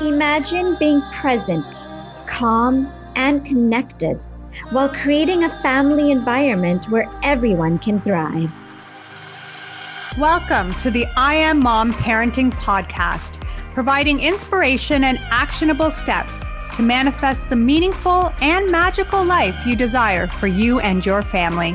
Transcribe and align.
Imagine 0.00 0.76
being 0.78 1.02
present, 1.12 1.90
calm, 2.26 2.90
and 3.16 3.44
connected 3.44 4.24
while 4.70 4.88
creating 4.88 5.44
a 5.44 5.62
family 5.62 6.10
environment 6.10 6.88
where 6.88 7.06
everyone 7.22 7.78
can 7.78 8.00
thrive. 8.00 8.50
Welcome 10.18 10.72
to 10.76 10.90
the 10.90 11.04
I 11.18 11.34
Am 11.34 11.60
Mom 11.60 11.92
Parenting 11.92 12.50
Podcast, 12.52 13.44
providing 13.74 14.20
inspiration 14.20 15.04
and 15.04 15.18
actionable 15.30 15.90
steps 15.90 16.46
to 16.76 16.82
manifest 16.82 17.50
the 17.50 17.56
meaningful 17.56 18.32
and 18.40 18.72
magical 18.72 19.22
life 19.22 19.66
you 19.66 19.76
desire 19.76 20.26
for 20.26 20.46
you 20.46 20.80
and 20.80 21.04
your 21.04 21.20
family. 21.20 21.74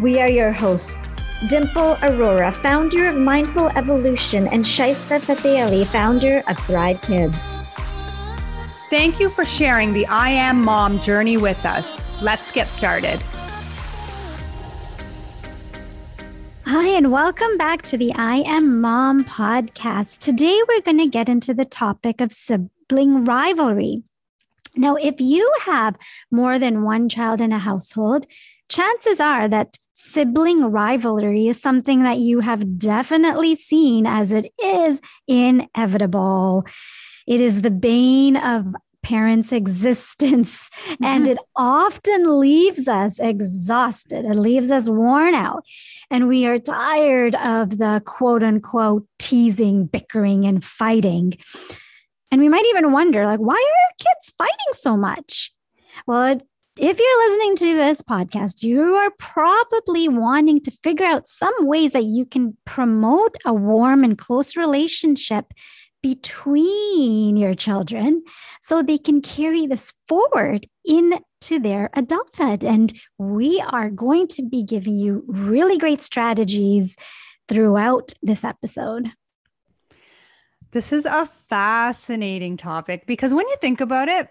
We 0.00 0.20
are 0.20 0.30
your 0.30 0.52
hosts, 0.52 1.24
Dimple 1.48 1.94
Arora, 2.02 2.52
founder 2.52 3.06
of 3.08 3.16
Mindful 3.16 3.70
Evolution, 3.70 4.46
and 4.46 4.62
Shaista 4.62 5.18
Fateh 5.18 5.86
founder 5.86 6.42
of 6.46 6.58
Thrive 6.58 7.00
Kids. 7.00 7.34
Thank 8.90 9.18
you 9.18 9.30
for 9.30 9.46
sharing 9.46 9.94
the 9.94 10.06
I 10.08 10.28
Am 10.28 10.62
Mom 10.62 11.00
journey 11.00 11.38
with 11.38 11.64
us. 11.64 11.98
Let's 12.20 12.52
get 12.52 12.68
started. 12.68 13.22
Hi, 16.66 16.88
and 16.88 17.10
welcome 17.10 17.56
back 17.56 17.80
to 17.86 17.96
the 17.96 18.12
I 18.16 18.42
Am 18.44 18.82
Mom 18.82 19.24
podcast. 19.24 20.18
Today, 20.18 20.60
we're 20.68 20.82
going 20.82 20.98
to 20.98 21.08
get 21.08 21.30
into 21.30 21.54
the 21.54 21.64
topic 21.64 22.20
of 22.20 22.32
sibling 22.32 23.24
rivalry. 23.24 24.02
Now, 24.76 24.96
if 24.96 25.22
you 25.22 25.50
have 25.62 25.96
more 26.30 26.58
than 26.58 26.82
one 26.82 27.08
child 27.08 27.40
in 27.40 27.50
a 27.50 27.58
household, 27.58 28.26
chances 28.68 29.20
are 29.20 29.48
that 29.48 29.78
sibling 29.98 30.62
rivalry 30.62 31.46
is 31.48 31.58
something 31.58 32.02
that 32.02 32.18
you 32.18 32.40
have 32.40 32.76
definitely 32.76 33.56
seen 33.56 34.06
as 34.06 34.30
it 34.30 34.52
is 34.62 35.00
inevitable. 35.26 36.66
It 37.26 37.40
is 37.40 37.62
the 37.62 37.70
bane 37.70 38.36
of 38.36 38.74
parents' 39.02 39.52
existence, 39.62 40.68
mm-hmm. 40.68 41.02
and 41.02 41.26
it 41.26 41.38
often 41.56 42.38
leaves 42.38 42.88
us 42.88 43.18
exhausted. 43.18 44.26
It 44.26 44.34
leaves 44.34 44.70
us 44.70 44.90
worn 44.90 45.34
out. 45.34 45.64
And 46.10 46.28
we 46.28 46.44
are 46.44 46.58
tired 46.58 47.34
of 47.34 47.78
the 47.78 48.02
quote 48.04 48.42
unquote 48.42 49.06
teasing, 49.18 49.86
bickering, 49.86 50.44
and 50.44 50.62
fighting. 50.62 51.38
And 52.30 52.42
we 52.42 52.50
might 52.50 52.66
even 52.66 52.92
wonder, 52.92 53.24
like, 53.24 53.40
why 53.40 53.54
are 53.54 53.94
kids 53.98 54.34
fighting 54.36 54.74
so 54.74 54.94
much? 54.98 55.52
Well, 56.06 56.26
it 56.26 56.42
if 56.78 56.98
you're 56.98 57.28
listening 57.28 57.56
to 57.56 57.74
this 57.74 58.02
podcast, 58.02 58.62
you 58.62 58.94
are 58.96 59.10
probably 59.18 60.08
wanting 60.08 60.60
to 60.60 60.70
figure 60.70 61.06
out 61.06 61.26
some 61.26 61.54
ways 61.60 61.92
that 61.92 62.04
you 62.04 62.26
can 62.26 62.56
promote 62.66 63.34
a 63.46 63.54
warm 63.54 64.04
and 64.04 64.18
close 64.18 64.56
relationship 64.56 65.52
between 66.02 67.36
your 67.36 67.54
children 67.54 68.22
so 68.60 68.82
they 68.82 68.98
can 68.98 69.22
carry 69.22 69.66
this 69.66 69.94
forward 70.06 70.66
into 70.84 71.58
their 71.58 71.88
adulthood. 71.94 72.62
And 72.62 72.92
we 73.16 73.60
are 73.60 73.88
going 73.88 74.28
to 74.28 74.42
be 74.42 74.62
giving 74.62 74.98
you 74.98 75.24
really 75.26 75.78
great 75.78 76.02
strategies 76.02 76.94
throughout 77.48 78.12
this 78.22 78.44
episode. 78.44 79.12
This 80.72 80.92
is 80.92 81.06
a 81.06 81.26
fascinating 81.48 82.58
topic 82.58 83.06
because 83.06 83.32
when 83.32 83.48
you 83.48 83.56
think 83.62 83.80
about 83.80 84.08
it, 84.08 84.28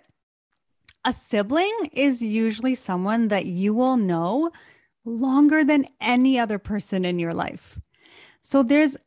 a 1.06 1.14
sibling 1.14 1.90
is 1.94 2.22
usually 2.22 2.76
someone 2.76 3.28
that 3.30 3.46
you 3.46 3.74
will 3.74 3.96
know 3.96 4.52
longer 5.06 5.64
than 5.64 5.86
any 6.02 6.38
other 6.40 6.58
person 6.58 7.06
in 7.06 7.20
your 7.20 7.34
life. 7.34 7.80
So 8.42 8.64
there's 8.64 8.98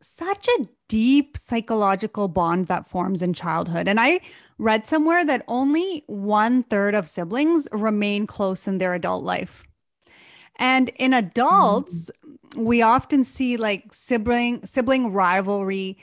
such 0.00 0.48
a 0.48 0.66
deep 0.88 1.36
psychological 1.36 2.28
bond 2.28 2.66
that 2.66 2.88
forms 2.90 3.22
in 3.22 3.32
childhood. 3.32 3.88
And 3.88 3.98
I 3.98 4.20
read 4.58 4.86
somewhere 4.86 5.24
that 5.24 5.44
only 5.48 6.04
one 6.06 6.64
third 6.64 6.94
of 6.94 7.08
siblings 7.08 7.68
remain 7.72 8.26
close 8.26 8.66
in 8.68 8.78
their 8.78 8.92
adult 8.92 9.24
life. 9.24 9.62
And 10.56 10.90
in 10.96 11.14
adults, 11.14 12.10
mm-hmm. 12.26 12.64
we 12.64 12.82
often 12.82 13.24
see 13.24 13.56
like 13.56 13.92
sibling 13.92 14.64
sibling 14.66 15.12
rivalry 15.12 15.98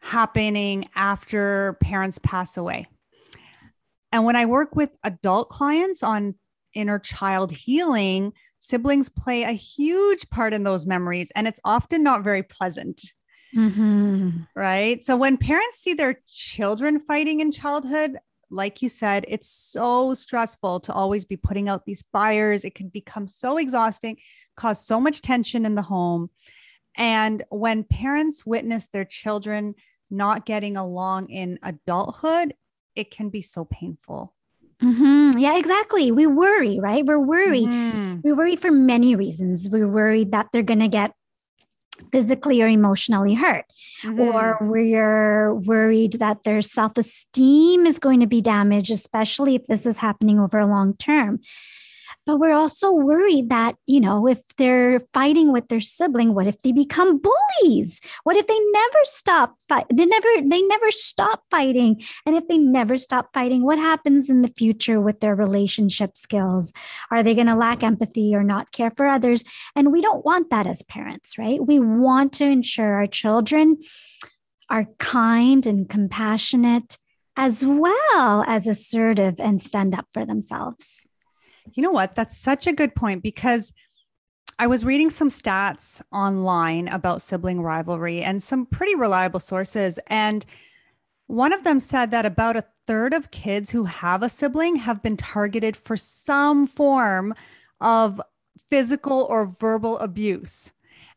happening 0.00 0.86
after 0.94 1.78
parents 1.80 2.18
pass 2.18 2.56
away. 2.56 2.86
And 4.12 4.24
when 4.24 4.36
I 4.36 4.46
work 4.46 4.74
with 4.74 4.96
adult 5.04 5.48
clients 5.50 6.02
on 6.02 6.34
inner 6.74 6.98
child 6.98 7.52
healing, 7.52 8.32
siblings 8.58 9.08
play 9.08 9.42
a 9.42 9.52
huge 9.52 10.28
part 10.30 10.52
in 10.52 10.64
those 10.64 10.86
memories, 10.86 11.32
and 11.34 11.46
it's 11.46 11.60
often 11.64 12.02
not 12.02 12.24
very 12.24 12.42
pleasant. 12.42 13.00
Mm-hmm. 13.54 14.30
Right. 14.54 15.04
So 15.04 15.16
when 15.16 15.36
parents 15.36 15.78
see 15.78 15.94
their 15.94 16.20
children 16.26 17.00
fighting 17.00 17.40
in 17.40 17.52
childhood, 17.52 18.18
like 18.50 18.82
you 18.82 18.88
said, 18.88 19.24
it's 19.28 19.48
so 19.48 20.14
stressful 20.14 20.80
to 20.80 20.92
always 20.92 21.24
be 21.24 21.36
putting 21.36 21.68
out 21.68 21.84
these 21.84 22.04
fires. 22.12 22.64
It 22.64 22.74
can 22.74 22.88
become 22.88 23.26
so 23.26 23.58
exhausting, 23.58 24.18
cause 24.56 24.84
so 24.84 25.00
much 25.00 25.22
tension 25.22 25.66
in 25.66 25.74
the 25.74 25.82
home. 25.82 26.30
And 26.96 27.44
when 27.50 27.84
parents 27.84 28.46
witness 28.46 28.88
their 28.88 29.04
children 29.04 29.74
not 30.10 30.46
getting 30.46 30.76
along 30.76 31.30
in 31.30 31.58
adulthood, 31.62 32.54
it 32.96 33.10
can 33.10 33.28
be 33.28 33.42
so 33.42 33.64
painful. 33.64 34.32
Mm-hmm. 34.82 35.38
Yeah, 35.38 35.56
exactly. 35.56 36.12
We 36.12 36.26
worry, 36.26 36.78
right? 36.80 37.04
We're 37.04 37.20
worried. 37.20 37.68
Mm-hmm. 37.68 38.20
We 38.24 38.32
worry 38.32 38.56
for 38.56 38.70
many 38.70 39.14
reasons. 39.14 39.68
We're 39.70 39.88
worried 39.88 40.32
that 40.32 40.48
they're 40.52 40.62
going 40.62 40.80
to 40.80 40.88
get 40.88 41.12
physically 42.12 42.60
or 42.60 42.68
emotionally 42.68 43.34
hurt, 43.34 43.64
mm-hmm. 44.02 44.20
or 44.20 44.58
we're 44.60 45.54
worried 45.54 46.14
that 46.14 46.42
their 46.42 46.60
self 46.60 46.98
esteem 46.98 47.86
is 47.86 47.98
going 47.98 48.20
to 48.20 48.26
be 48.26 48.42
damaged, 48.42 48.90
especially 48.90 49.54
if 49.54 49.64
this 49.66 49.86
is 49.86 49.98
happening 49.98 50.38
over 50.38 50.58
a 50.58 50.66
long 50.66 50.94
term. 50.96 51.40
But 52.26 52.40
we're 52.40 52.52
also 52.52 52.92
worried 52.92 53.50
that, 53.50 53.76
you 53.86 54.00
know, 54.00 54.26
if 54.26 54.40
they're 54.56 54.98
fighting 54.98 55.52
with 55.52 55.68
their 55.68 55.80
sibling, 55.80 56.34
what 56.34 56.48
if 56.48 56.60
they 56.62 56.72
become 56.72 57.20
bullies? 57.20 58.00
What 58.24 58.36
if 58.36 58.48
they 58.48 58.58
never 58.58 58.98
stop 59.04 59.54
fight? 59.68 59.86
They 59.94 60.06
never 60.06 60.28
they 60.44 60.60
never 60.62 60.90
stop 60.90 61.42
fighting. 61.50 62.02
And 62.26 62.34
if 62.34 62.48
they 62.48 62.58
never 62.58 62.96
stop 62.96 63.28
fighting, 63.32 63.62
what 63.62 63.78
happens 63.78 64.28
in 64.28 64.42
the 64.42 64.48
future 64.48 65.00
with 65.00 65.20
their 65.20 65.36
relationship 65.36 66.16
skills? 66.16 66.72
Are 67.12 67.22
they 67.22 67.34
going 67.34 67.46
to 67.46 67.54
lack 67.54 67.84
empathy 67.84 68.34
or 68.34 68.42
not 68.42 68.72
care 68.72 68.90
for 68.90 69.06
others? 69.06 69.44
And 69.76 69.92
we 69.92 70.02
don't 70.02 70.24
want 70.24 70.50
that 70.50 70.66
as 70.66 70.82
parents, 70.82 71.38
right? 71.38 71.64
We 71.64 71.78
want 71.78 72.32
to 72.34 72.44
ensure 72.44 72.94
our 72.94 73.06
children 73.06 73.78
are 74.68 74.86
kind 74.98 75.64
and 75.64 75.88
compassionate 75.88 76.98
as 77.36 77.64
well 77.64 78.42
as 78.46 78.66
assertive 78.66 79.38
and 79.38 79.62
stand 79.62 79.94
up 79.94 80.06
for 80.12 80.26
themselves. 80.26 81.06
You 81.74 81.82
know 81.82 81.90
what? 81.90 82.14
That's 82.14 82.36
such 82.36 82.66
a 82.66 82.72
good 82.72 82.94
point 82.94 83.22
because 83.22 83.72
I 84.58 84.66
was 84.66 84.84
reading 84.84 85.10
some 85.10 85.28
stats 85.28 86.00
online 86.12 86.88
about 86.88 87.20
sibling 87.20 87.60
rivalry 87.60 88.22
and 88.22 88.42
some 88.42 88.64
pretty 88.64 88.94
reliable 88.94 89.40
sources. 89.40 89.98
And 90.06 90.46
one 91.26 91.52
of 91.52 91.64
them 91.64 91.78
said 91.78 92.10
that 92.12 92.24
about 92.24 92.56
a 92.56 92.64
third 92.86 93.12
of 93.12 93.30
kids 93.30 93.70
who 93.70 93.84
have 93.84 94.22
a 94.22 94.28
sibling 94.28 94.76
have 94.76 95.02
been 95.02 95.16
targeted 95.16 95.76
for 95.76 95.96
some 95.96 96.66
form 96.66 97.34
of 97.80 98.20
physical 98.70 99.26
or 99.28 99.54
verbal 99.60 99.98
abuse. 99.98 100.72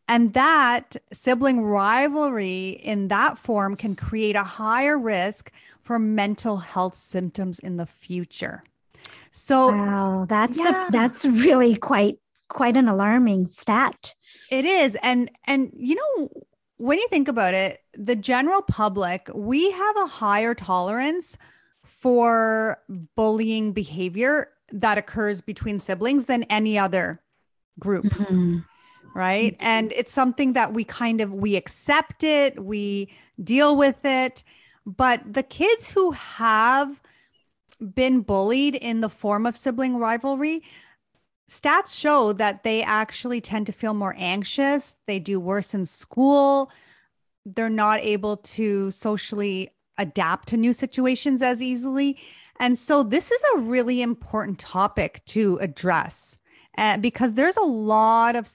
And 0.07 0.33
that 0.33 0.97
sibling 1.13 1.61
rivalry 1.61 2.69
in 2.69 3.09
that 3.09 3.37
form 3.37 3.75
can 3.75 3.95
create 3.95 4.35
a 4.35 4.43
higher 4.43 4.97
risk 4.97 5.51
for 5.81 5.99
mental 5.99 6.57
health 6.57 6.95
symptoms 6.95 7.59
in 7.59 7.77
the 7.77 7.85
future. 7.85 8.63
So 9.31 9.71
wow, 9.71 10.25
that's 10.27 10.59
yeah. 10.59 10.87
a, 10.87 10.91
that's 10.91 11.25
really 11.25 11.75
quite 11.75 12.17
quite 12.49 12.75
an 12.75 12.87
alarming 12.87 13.47
stat. 13.47 14.15
It 14.51 14.65
is. 14.65 14.97
And 15.01 15.31
and 15.45 15.71
you 15.75 15.95
know 15.95 16.29
when 16.77 16.97
you 16.97 17.07
think 17.09 17.27
about 17.27 17.53
it, 17.53 17.79
the 17.93 18.15
general 18.15 18.61
public, 18.61 19.29
we 19.33 19.69
have 19.71 19.97
a 19.97 20.07
higher 20.07 20.55
tolerance 20.55 21.37
for 21.83 22.79
bullying 23.15 23.73
behavior 23.73 24.49
that 24.71 24.97
occurs 24.97 25.41
between 25.41 25.77
siblings 25.77 26.25
than 26.25 26.43
any 26.43 26.77
other 26.77 27.21
group. 27.79 28.05
Mm-hmm. 28.05 28.59
Right? 29.13 29.53
Mm-hmm. 29.53 29.65
And 29.65 29.91
it's 29.93 30.13
something 30.13 30.53
that 30.53 30.73
we 30.73 30.83
kind 30.83 31.19
of 31.19 31.33
we 31.33 31.55
accept 31.55 32.23
it, 32.23 32.63
we 32.63 33.11
deal 33.43 33.75
with 33.75 34.05
it, 34.05 34.43
but 34.85 35.21
the 35.33 35.43
kids 35.43 35.91
who 35.91 36.11
have 36.11 37.01
been 37.79 38.21
bullied 38.21 38.75
in 38.75 39.01
the 39.01 39.09
form 39.09 39.45
of 39.45 39.57
sibling 39.57 39.97
rivalry, 39.97 40.63
stats 41.49 41.97
show 41.97 42.33
that 42.33 42.63
they 42.63 42.83
actually 42.83 43.41
tend 43.41 43.65
to 43.67 43.73
feel 43.73 43.93
more 43.93 44.15
anxious. 44.17 44.97
They 45.07 45.19
do 45.19 45.39
worse 45.39 45.73
in 45.73 45.85
school. 45.85 46.71
They're 47.45 47.69
not 47.69 47.99
able 48.01 48.37
to 48.37 48.91
socially 48.91 49.71
adapt 49.97 50.47
to 50.49 50.57
new 50.57 50.73
situations 50.73 51.41
as 51.41 51.61
easily. 51.61 52.17
And 52.59 52.77
so, 52.77 53.03
this 53.03 53.31
is 53.31 53.43
a 53.55 53.59
really 53.59 54.01
important 54.01 54.59
topic 54.59 55.23
to 55.27 55.57
address 55.61 56.37
uh, 56.77 56.97
because 56.97 57.33
there's 57.33 57.57
a 57.57 57.61
lot 57.61 58.35
of 58.35 58.49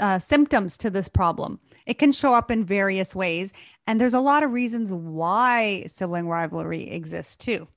uh, 0.00 0.18
symptoms 0.18 0.78
to 0.78 0.90
this 0.90 1.08
problem. 1.08 1.60
it 1.86 1.98
can 1.98 2.12
show 2.12 2.34
up 2.34 2.50
in 2.50 2.64
various 2.64 3.14
ways. 3.14 3.52
And 3.86 4.00
there's 4.00 4.14
a 4.14 4.20
lot 4.20 4.42
of 4.42 4.52
reasons 4.52 4.92
why 4.92 5.84
sibling 5.86 6.28
rivalry 6.28 6.90
exists 6.90 7.36
too. 7.36 7.68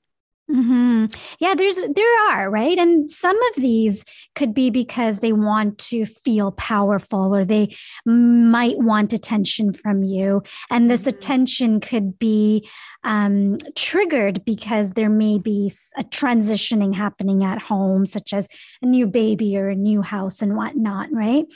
Mm-hmm. 0.50 1.06
Yeah, 1.38 1.54
there's 1.54 1.76
there 1.76 2.30
are 2.30 2.50
right, 2.50 2.76
and 2.76 3.10
some 3.10 3.36
of 3.36 3.62
these 3.62 4.04
could 4.34 4.52
be 4.52 4.68
because 4.68 5.20
they 5.20 5.32
want 5.32 5.78
to 5.78 6.04
feel 6.04 6.52
powerful, 6.52 7.34
or 7.34 7.46
they 7.46 7.74
might 8.04 8.78
want 8.78 9.14
attention 9.14 9.72
from 9.72 10.02
you, 10.02 10.42
and 10.70 10.90
this 10.90 11.02
mm-hmm. 11.02 11.16
attention 11.16 11.80
could 11.80 12.18
be 12.18 12.68
um, 13.04 13.56
triggered 13.74 14.44
because 14.44 14.92
there 14.92 15.08
may 15.08 15.38
be 15.38 15.72
a 15.96 16.04
transitioning 16.04 16.94
happening 16.94 17.42
at 17.42 17.62
home, 17.62 18.04
such 18.04 18.34
as 18.34 18.46
a 18.82 18.86
new 18.86 19.06
baby 19.06 19.56
or 19.56 19.70
a 19.70 19.74
new 19.74 20.02
house 20.02 20.42
and 20.42 20.56
whatnot. 20.56 21.08
Right. 21.10 21.46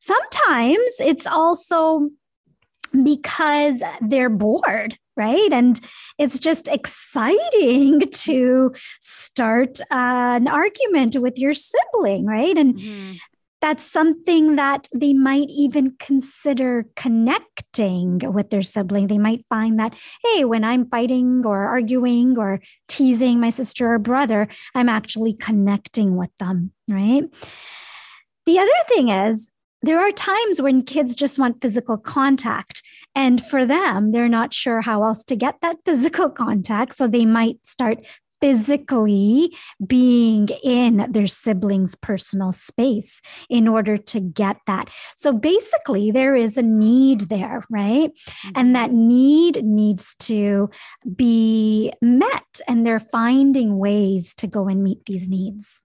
Sometimes 0.00 0.90
it's 1.00 1.26
also 1.26 2.08
because 3.04 3.82
they're 4.00 4.28
bored, 4.28 4.96
right? 5.16 5.48
And 5.52 5.80
it's 6.18 6.38
just 6.38 6.68
exciting 6.68 8.00
to 8.12 8.72
start 9.00 9.80
uh, 9.90 10.36
an 10.38 10.48
argument 10.48 11.16
with 11.16 11.38
your 11.38 11.54
sibling, 11.54 12.26
right? 12.26 12.56
And 12.56 12.76
mm-hmm. 12.76 13.12
that's 13.60 13.84
something 13.84 14.56
that 14.56 14.88
they 14.94 15.12
might 15.12 15.48
even 15.50 15.96
consider 15.98 16.84
connecting 16.96 18.18
with 18.32 18.50
their 18.50 18.62
sibling. 18.62 19.06
They 19.06 19.18
might 19.18 19.46
find 19.46 19.78
that, 19.78 19.94
hey, 20.24 20.44
when 20.44 20.64
I'm 20.64 20.88
fighting 20.88 21.42
or 21.46 21.66
arguing 21.66 22.38
or 22.38 22.60
teasing 22.88 23.40
my 23.40 23.50
sister 23.50 23.94
or 23.94 23.98
brother, 23.98 24.48
I'm 24.74 24.88
actually 24.88 25.34
connecting 25.34 26.16
with 26.16 26.30
them, 26.38 26.72
right? 26.88 27.24
The 28.44 28.58
other 28.58 28.70
thing 28.88 29.08
is, 29.08 29.50
there 29.82 30.00
are 30.00 30.12
times 30.12 30.62
when 30.62 30.82
kids 30.82 31.14
just 31.14 31.38
want 31.38 31.60
physical 31.60 31.98
contact. 31.98 32.82
And 33.14 33.44
for 33.44 33.66
them, 33.66 34.12
they're 34.12 34.28
not 34.28 34.54
sure 34.54 34.80
how 34.80 35.02
else 35.02 35.24
to 35.24 35.36
get 35.36 35.60
that 35.60 35.76
physical 35.84 36.30
contact. 36.30 36.96
So 36.96 37.06
they 37.06 37.26
might 37.26 37.66
start 37.66 38.06
physically 38.42 39.56
being 39.86 40.48
in 40.64 41.06
their 41.12 41.28
siblings' 41.28 41.94
personal 41.94 42.52
space 42.52 43.22
in 43.48 43.68
order 43.68 43.96
to 43.96 44.18
get 44.18 44.56
that. 44.66 44.90
So 45.16 45.32
basically, 45.32 46.10
there 46.10 46.34
is 46.34 46.56
a 46.56 46.62
need 46.62 47.28
there, 47.28 47.64
right? 47.70 48.10
Mm-hmm. 48.10 48.50
And 48.56 48.74
that 48.74 48.92
need 48.92 49.64
needs 49.64 50.16
to 50.20 50.70
be 51.14 51.92
met. 52.02 52.60
And 52.66 52.84
they're 52.84 52.98
finding 52.98 53.78
ways 53.78 54.34
to 54.34 54.48
go 54.48 54.66
and 54.66 54.82
meet 54.82 55.06
these 55.06 55.28
needs. 55.28 55.80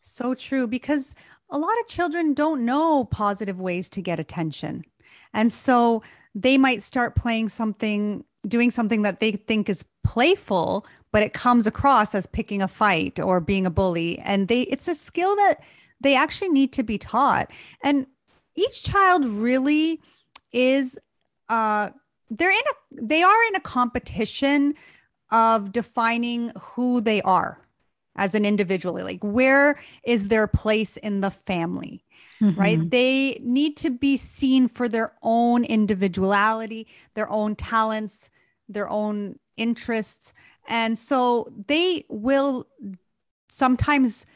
So 0.00 0.34
true. 0.34 0.68
Because 0.68 1.14
a 1.50 1.58
lot 1.58 1.78
of 1.80 1.86
children 1.86 2.34
don't 2.34 2.64
know 2.64 3.04
positive 3.04 3.60
ways 3.60 3.88
to 3.90 4.02
get 4.02 4.20
attention. 4.20 4.84
And 5.32 5.52
so 5.52 6.02
they 6.34 6.58
might 6.58 6.82
start 6.82 7.16
playing 7.16 7.48
something, 7.48 8.24
doing 8.46 8.70
something 8.70 9.02
that 9.02 9.20
they 9.20 9.32
think 9.32 9.68
is 9.68 9.84
playful, 10.04 10.86
but 11.12 11.22
it 11.22 11.34
comes 11.34 11.66
across 11.66 12.14
as 12.14 12.26
picking 12.26 12.62
a 12.62 12.68
fight 12.68 13.18
or 13.18 13.40
being 13.40 13.66
a 13.66 13.70
bully. 13.70 14.18
And 14.20 14.48
they 14.48 14.62
it's 14.62 14.88
a 14.88 14.94
skill 14.94 15.34
that 15.36 15.64
they 16.00 16.14
actually 16.14 16.50
need 16.50 16.72
to 16.74 16.82
be 16.82 16.98
taught. 16.98 17.50
And 17.82 18.06
each 18.56 18.84
child 18.84 19.24
really 19.24 20.00
is 20.52 20.98
uh 21.48 21.90
they're 22.30 22.52
in 22.52 22.58
a 22.58 23.04
they 23.04 23.22
are 23.22 23.42
in 23.48 23.56
a 23.56 23.60
competition 23.60 24.74
of 25.32 25.72
defining 25.72 26.52
who 26.60 27.00
they 27.00 27.22
are 27.22 27.58
as 28.16 28.34
an 28.34 28.44
individual 28.44 29.02
like 29.02 29.22
where 29.22 29.78
is 30.04 30.28
their 30.28 30.46
place 30.46 30.96
in 30.96 31.20
the 31.20 31.30
family 31.30 32.04
mm-hmm. 32.40 32.58
right 32.60 32.90
they 32.90 33.40
need 33.42 33.76
to 33.76 33.90
be 33.90 34.16
seen 34.16 34.68
for 34.68 34.88
their 34.88 35.12
own 35.22 35.64
individuality 35.64 36.86
their 37.14 37.30
own 37.30 37.54
talents 37.54 38.30
their 38.68 38.88
own 38.88 39.38
interests 39.56 40.32
and 40.68 40.98
so 40.98 41.50
they 41.66 42.04
will 42.08 42.66
sometimes 43.50 44.26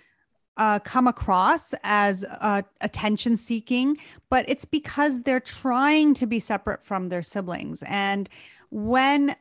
uh, 0.56 0.78
come 0.80 1.06
across 1.06 1.74
as 1.82 2.24
uh, 2.24 2.62
attention 2.80 3.36
seeking, 3.36 3.96
but 4.30 4.44
it's 4.48 4.64
because 4.64 5.22
they're 5.22 5.40
trying 5.40 6.14
to 6.14 6.26
be 6.26 6.38
separate 6.38 6.84
from 6.84 7.08
their 7.08 7.22
siblings. 7.22 7.82
And 7.86 8.28
when 8.70 9.34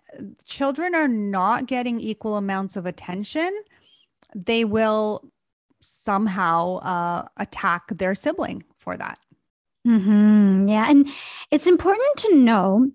children 0.45 0.95
are 0.95 1.07
not 1.07 1.67
getting 1.67 1.99
equal 1.99 2.37
amounts 2.37 2.75
of 2.75 2.85
attention, 2.85 3.51
they 4.35 4.65
will 4.65 5.29
somehow 5.81 6.77
uh, 6.77 7.27
attack 7.37 7.83
their 7.89 8.15
sibling 8.15 8.63
for 8.79 8.97
that. 8.97 9.19
Mm-hmm. 9.87 10.67
Yeah. 10.67 10.89
And 10.89 11.09
it's 11.51 11.67
important 11.67 12.17
to 12.17 12.35
know 12.35 12.91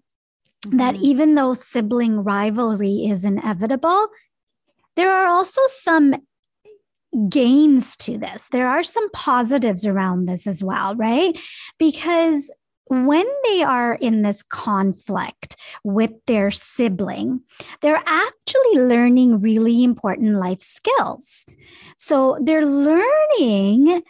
mm-hmm. 0.67 0.79
that 0.79 0.97
even 0.97 1.35
though 1.35 1.55
sibling 1.55 2.23
rivalry 2.25 3.07
is 3.07 3.25
inevitable, 3.25 4.09
there 4.97 5.13
are 5.13 5.29
also 5.29 5.61
some 5.67 6.15
gains 7.29 7.97
to 7.97 8.19
this. 8.19 8.49
There 8.49 8.69
are 8.69 8.83
some 8.83 9.11
positives 9.11 9.87
around 9.87 10.27
this 10.27 10.47
as 10.47 10.63
well, 10.63 10.95
right? 10.97 11.39
Because 11.79 12.51
when 12.89 13.27
they 13.45 13.63
are 13.63 13.95
in 13.95 14.23
this 14.23 14.43
conflict 14.43 15.57
with 15.85 16.13
their 16.27 16.51
sibling, 16.51 17.41
they're 17.81 18.03
actually 18.07 18.81
learning 18.81 19.41
really 19.41 19.85
important 19.85 20.37
life 20.37 20.61
skills. 20.61 21.47
So 21.97 22.39
they're 22.41 22.67
learning 22.67 24.03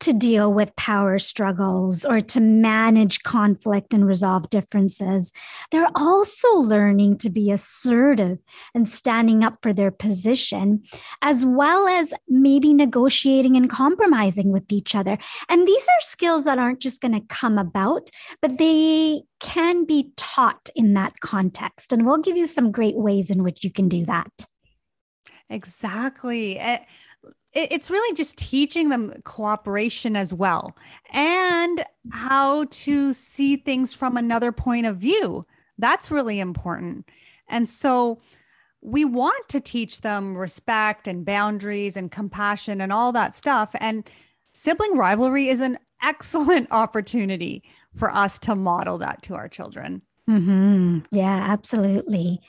to 0.00 0.12
deal 0.12 0.52
with 0.52 0.74
power 0.76 1.18
struggles 1.18 2.04
or 2.04 2.20
to 2.20 2.40
manage 2.40 3.22
conflict 3.22 3.94
and 3.94 4.06
resolve 4.06 4.50
differences. 4.50 5.32
They're 5.70 5.90
also 5.94 6.48
learning 6.56 7.18
to 7.18 7.30
be 7.30 7.50
assertive 7.50 8.38
and 8.74 8.88
standing 8.88 9.44
up 9.44 9.58
for 9.62 9.72
their 9.72 9.90
position, 9.90 10.82
as 11.22 11.44
well 11.44 11.86
as 11.86 12.12
maybe 12.28 12.74
negotiating 12.74 13.56
and 13.56 13.70
compromising 13.70 14.52
with 14.52 14.72
each 14.72 14.94
other. 14.94 15.18
And 15.48 15.66
these 15.66 15.84
are 15.84 16.00
skills 16.00 16.44
that 16.44 16.58
aren't 16.58 16.80
just 16.80 17.00
going 17.00 17.14
to 17.14 17.26
come 17.28 17.58
about, 17.58 18.10
but 18.40 18.58
they 18.58 19.22
can 19.40 19.84
be 19.84 20.12
taught 20.16 20.68
in 20.74 20.94
that 20.94 21.20
context. 21.20 21.92
And 21.92 22.06
we'll 22.06 22.18
give 22.18 22.36
you 22.36 22.46
some 22.46 22.72
great 22.72 22.96
ways 22.96 23.30
in 23.30 23.42
which 23.42 23.64
you 23.64 23.70
can 23.70 23.88
do 23.88 24.04
that. 24.06 24.46
Exactly. 25.48 26.58
Eh, 26.58 26.78
it's 27.52 27.90
really 27.90 28.14
just 28.14 28.36
teaching 28.38 28.90
them 28.90 29.12
cooperation 29.24 30.14
as 30.14 30.32
well 30.32 30.76
and 31.12 31.84
how 32.12 32.64
to 32.70 33.12
see 33.12 33.56
things 33.56 33.92
from 33.92 34.16
another 34.16 34.52
point 34.52 34.86
of 34.86 34.96
view. 34.96 35.46
That's 35.78 36.10
really 36.10 36.38
important. 36.38 37.08
And 37.48 37.68
so 37.68 38.18
we 38.82 39.04
want 39.04 39.48
to 39.48 39.60
teach 39.60 40.00
them 40.00 40.36
respect 40.36 41.08
and 41.08 41.24
boundaries 41.24 41.96
and 41.96 42.10
compassion 42.10 42.80
and 42.80 42.92
all 42.92 43.12
that 43.12 43.34
stuff. 43.34 43.70
And 43.80 44.08
sibling 44.52 44.96
rivalry 44.96 45.48
is 45.48 45.60
an 45.60 45.78
excellent 46.02 46.68
opportunity 46.70 47.62
for 47.96 48.14
us 48.14 48.38
to 48.38 48.54
model 48.54 48.98
that 48.98 49.22
to 49.22 49.34
our 49.34 49.48
children. 49.48 50.02
Mm-hmm. 50.28 51.00
Yeah, 51.10 51.46
absolutely. 51.48 52.40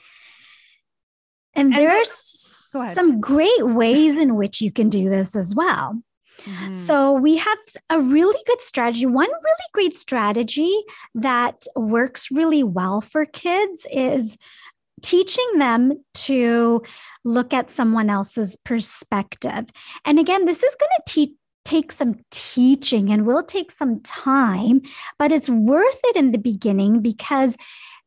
And, 1.54 1.72
and 1.72 1.76
there's 1.76 2.10
some 2.92 3.20
great 3.20 3.66
ways 3.66 4.14
in 4.14 4.36
which 4.36 4.60
you 4.60 4.72
can 4.72 4.88
do 4.88 5.08
this 5.08 5.36
as 5.36 5.54
well. 5.54 6.02
Mm-hmm. 6.42 6.74
So, 6.74 7.12
we 7.12 7.36
have 7.36 7.58
a 7.90 8.00
really 8.00 8.40
good 8.46 8.60
strategy. 8.62 9.06
One 9.06 9.28
really 9.28 9.68
great 9.74 9.94
strategy 9.94 10.74
that 11.14 11.64
works 11.76 12.30
really 12.30 12.64
well 12.64 13.00
for 13.00 13.24
kids 13.26 13.86
is 13.92 14.38
teaching 15.02 15.58
them 15.58 15.92
to 16.14 16.82
look 17.24 17.52
at 17.52 17.70
someone 17.70 18.08
else's 18.08 18.56
perspective. 18.56 19.66
And 20.04 20.18
again, 20.18 20.46
this 20.46 20.62
is 20.62 20.74
going 20.76 20.90
to 20.96 21.12
teach 21.12 21.32
take 21.64 21.92
some 21.92 22.16
teaching 22.32 23.12
and 23.12 23.24
will 23.24 23.42
take 23.42 23.70
some 23.70 24.00
time, 24.00 24.82
but 25.16 25.30
it's 25.30 25.48
worth 25.48 26.00
it 26.04 26.16
in 26.16 26.32
the 26.32 26.38
beginning 26.38 27.00
because 27.00 27.56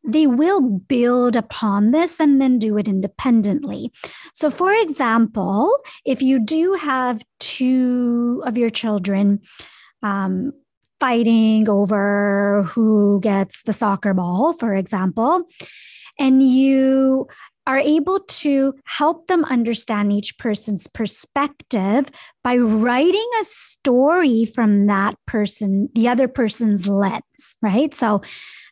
they 0.07 0.27
will 0.27 0.61
build 0.61 1.35
upon 1.35 1.91
this 1.91 2.19
and 2.19 2.41
then 2.41 2.59
do 2.59 2.77
it 2.77 2.87
independently. 2.87 3.91
So, 4.33 4.49
for 4.49 4.71
example, 4.71 5.75
if 6.05 6.21
you 6.21 6.39
do 6.39 6.73
have 6.73 7.23
two 7.39 8.43
of 8.45 8.57
your 8.57 8.69
children 8.69 9.41
um, 10.03 10.51
fighting 10.99 11.67
over 11.67 12.63
who 12.63 13.19
gets 13.21 13.63
the 13.63 13.73
soccer 13.73 14.13
ball, 14.13 14.53
for 14.53 14.75
example, 14.75 15.43
and 16.19 16.41
you 16.43 17.27
are 17.67 17.79
able 17.79 18.19
to 18.19 18.73
help 18.85 19.27
them 19.27 19.43
understand 19.45 20.13
each 20.13 20.37
person's 20.37 20.85
perspective 20.87 22.05
by 22.43 22.57
writing 22.57 23.27
a 23.41 23.43
story 23.43 24.45
from 24.45 24.85
that 24.85 25.15
person, 25.25 25.89
the 25.95 26.07
other 26.07 26.27
person's 26.27 26.87
lens, 26.87 27.55
right? 27.61 27.93
So, 27.93 28.21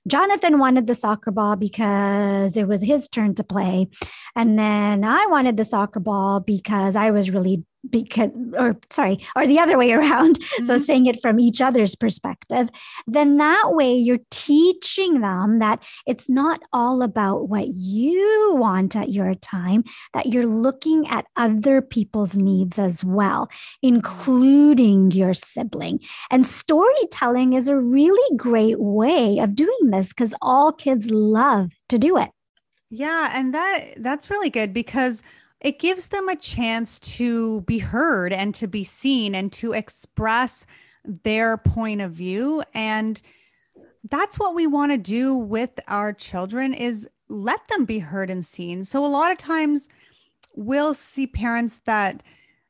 Jonathan 0.08 0.60
wanted 0.60 0.88
the 0.88 0.96
soccer 0.96 1.32
ball 1.32 1.56
because 1.56 2.58
it 2.58 2.68
was 2.68 2.82
his 2.82 3.08
turn 3.08 3.36
to 3.36 3.44
play. 3.44 3.88
And 4.36 4.60
then 4.60 5.04
I 5.04 5.26
wanted 5.28 5.56
the 5.56 5.64
soccer 5.64 6.00
ball 6.00 6.42
because 6.42 6.96
I 6.96 7.12
was 7.12 7.32
really 7.32 7.64
because 7.90 8.32
or 8.58 8.78
sorry 8.90 9.18
or 9.36 9.46
the 9.46 9.60
other 9.60 9.78
way 9.78 9.92
around 9.92 10.40
mm-hmm. 10.40 10.66
so 10.66 10.78
saying 10.78 11.06
it 11.06 11.22
from 11.22 11.40
each 11.40 11.60
other's 11.62 11.96
perspective 11.96 12.70
then 13.08 13.38
that 13.38 13.74
way 13.74 13.94
you're 13.94 14.20
teaching 14.32 15.22
them 15.22 15.60
that 15.60 15.84
it's 16.08 16.30
not 16.30 16.62
all 16.72 17.02
about 17.02 17.50
what 17.50 17.68
you 17.68 18.56
want 18.56 18.96
at 18.96 19.10
your 19.10 19.36
time 19.36 19.84
that 20.14 20.28
you're 20.28 20.46
looking 20.46 21.08
at 21.08 21.26
other 21.36 21.82
people's 21.82 22.38
needs 22.38 22.80
as 22.80 23.04
well 23.04 23.50
including 23.82 25.12
your 25.12 25.34
sibling 25.34 26.00
and 26.32 26.46
storytelling 26.46 27.54
is 27.54 27.68
a 27.68 27.78
really 27.78 28.38
great 28.38 28.80
way 28.80 29.40
of 29.40 29.56
doing 29.56 29.90
this 29.92 30.10
because 30.10 30.34
all 30.42 30.72
kids 30.72 31.10
love 31.10 31.70
to 31.90 32.00
do 32.00 32.18
it 32.18 32.30
yeah 32.90 33.32
and 33.34 33.54
that 33.54 33.94
that's 33.98 34.30
really 34.30 34.50
good 34.50 34.74
because 34.74 35.22
it 35.64 35.80
gives 35.80 36.08
them 36.08 36.28
a 36.28 36.36
chance 36.36 37.00
to 37.00 37.62
be 37.62 37.80
heard 37.80 38.34
and 38.34 38.54
to 38.56 38.68
be 38.68 38.84
seen 38.84 39.34
and 39.34 39.52
to 39.54 39.72
express 39.74 40.66
their 41.06 41.58
point 41.58 42.02
of 42.02 42.12
view. 42.12 42.64
And 42.74 43.22
that's 44.10 44.38
what 44.38 44.54
we 44.54 44.68
want 44.68 44.92
to 44.92 44.98
do 44.98 45.34
with 45.34 45.80
our 45.88 46.12
children 46.12 46.74
is 46.74 47.08
let 47.30 47.66
them 47.70 47.86
be 47.86 48.00
heard 48.00 48.30
and 48.30 48.46
seen. 48.46 48.84
So 48.84 49.06
a 49.06 49.08
lot 49.08 49.32
of 49.32 49.38
times 49.38 49.88
we'll 50.54 50.94
see 50.94 51.26
parents 51.26 51.80
that 51.86 52.22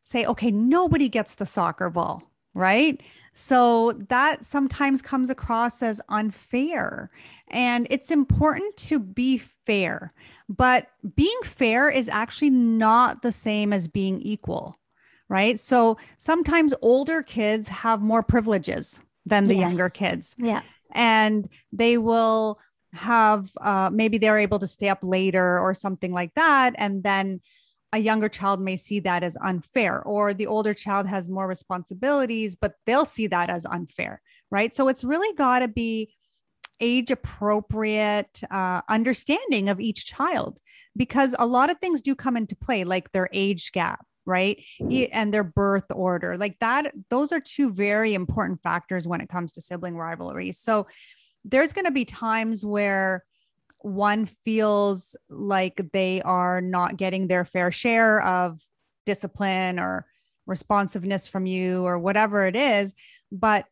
say 0.03 0.25
okay 0.25 0.51
nobody 0.51 1.09
gets 1.09 1.35
the 1.35 1.45
soccer 1.45 1.89
ball 1.89 2.32
right 2.53 3.01
so 3.33 3.93
that 4.09 4.45
sometimes 4.45 5.01
comes 5.01 5.29
across 5.29 5.81
as 5.81 5.99
unfair. 6.09 7.09
And 7.49 7.87
it's 7.89 8.11
important 8.11 8.77
to 8.77 8.99
be 8.99 9.39
fair, 9.39 10.11
but 10.47 10.87
being 11.15 11.39
fair 11.43 11.89
is 11.89 12.07
actually 12.09 12.51
not 12.51 13.21
the 13.23 13.31
same 13.31 13.73
as 13.73 13.87
being 13.87 14.21
equal, 14.21 14.77
right? 15.29 15.59
So 15.59 15.97
sometimes 16.17 16.73
older 16.81 17.23
kids 17.23 17.67
have 17.69 18.01
more 18.01 18.23
privileges 18.23 19.01
than 19.25 19.45
the 19.45 19.55
yes. 19.55 19.61
younger 19.61 19.89
kids. 19.89 20.35
Yeah. 20.37 20.61
And 20.91 21.49
they 21.71 21.97
will 21.97 22.59
have 22.93 23.49
uh, 23.59 23.89
maybe 23.91 24.19
they're 24.19 24.37
able 24.37 24.59
to 24.59 24.67
stay 24.67 24.89
up 24.89 24.99
later 25.01 25.57
or 25.57 25.73
something 25.73 26.11
like 26.11 26.35
that. 26.35 26.75
And 26.77 27.01
then 27.01 27.41
a 27.93 27.99
younger 27.99 28.27
child 28.27 28.59
may 28.59 28.75
see 28.75 28.99
that 29.01 29.23
as 29.23 29.37
unfair, 29.41 30.01
or 30.01 30.33
the 30.33 30.47
older 30.47 30.73
child 30.73 31.07
has 31.07 31.29
more 31.29 31.47
responsibilities, 31.47 32.55
but 32.55 32.73
they'll 32.85 33.05
see 33.05 33.27
that 33.27 33.51
as 33.51 33.65
unfair, 33.67 34.19
right? 34.49 34.73
So 34.73 34.87
it's 34.87 35.03
really 35.03 35.33
got 35.35 35.59
to 35.59 35.67
be 35.67 36.11
age 36.79 37.11
appropriate 37.11 38.41
uh, 38.49 38.81
understanding 38.89 39.69
of 39.69 39.79
each 39.79 40.07
child 40.07 40.59
because 40.97 41.35
a 41.37 41.45
lot 41.45 41.69
of 41.69 41.77
things 41.77 42.01
do 42.01 42.15
come 42.15 42.35
into 42.35 42.55
play, 42.55 42.83
like 42.83 43.11
their 43.11 43.29
age 43.31 43.71
gap, 43.71 44.03
right? 44.25 44.61
And 45.11 45.31
their 45.31 45.43
birth 45.43 45.85
order, 45.93 46.35
like 46.35 46.57
that. 46.59 46.91
Those 47.11 47.31
are 47.31 47.39
two 47.39 47.71
very 47.71 48.15
important 48.15 48.61
factors 48.63 49.07
when 49.07 49.21
it 49.21 49.29
comes 49.29 49.53
to 49.53 49.61
sibling 49.61 49.95
rivalries. 49.95 50.57
So 50.57 50.87
there's 51.45 51.73
going 51.73 51.85
to 51.85 51.91
be 51.91 52.05
times 52.05 52.65
where 52.65 53.23
one 53.83 54.25
feels 54.25 55.15
like 55.29 55.81
they 55.91 56.21
are 56.21 56.61
not 56.61 56.97
getting 56.97 57.27
their 57.27 57.45
fair 57.45 57.69
share 57.69 58.21
of 58.21 58.59
discipline 59.05 59.77
or 59.77 60.07
responsiveness 60.45 61.27
from 61.27 61.45
you 61.45 61.85
or 61.85 61.99
whatever 61.99 62.45
it 62.45 62.55
is. 62.55 62.93
But 63.31 63.65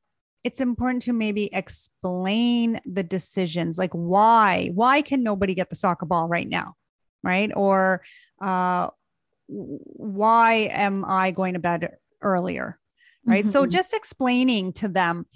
it's 0.44 0.60
important 0.60 1.04
to 1.04 1.14
maybe 1.14 1.50
explain 1.54 2.80
the 2.86 3.04
decisions 3.04 3.78
like 3.78 3.92
why 3.92 4.72
why 4.74 5.02
can 5.02 5.22
nobody 5.22 5.54
get 5.54 5.70
the 5.70 5.76
soccer 5.76 6.06
ball 6.06 6.28
right 6.28 6.50
now 6.50 6.76
right 7.22 7.52
or 7.56 8.02
uh 8.42 8.88
why 9.48 10.54
am 10.72 11.06
i 11.06 11.30
going 11.30 11.54
to 11.54 11.60
bed 11.60 11.92
earlier 12.22 12.80
right 13.26 13.44
mm-hmm. 13.44 13.52
so 13.52 13.68
just 13.68 13.94
explaining 13.94 14.74
to 14.74 14.88
them 14.88 15.28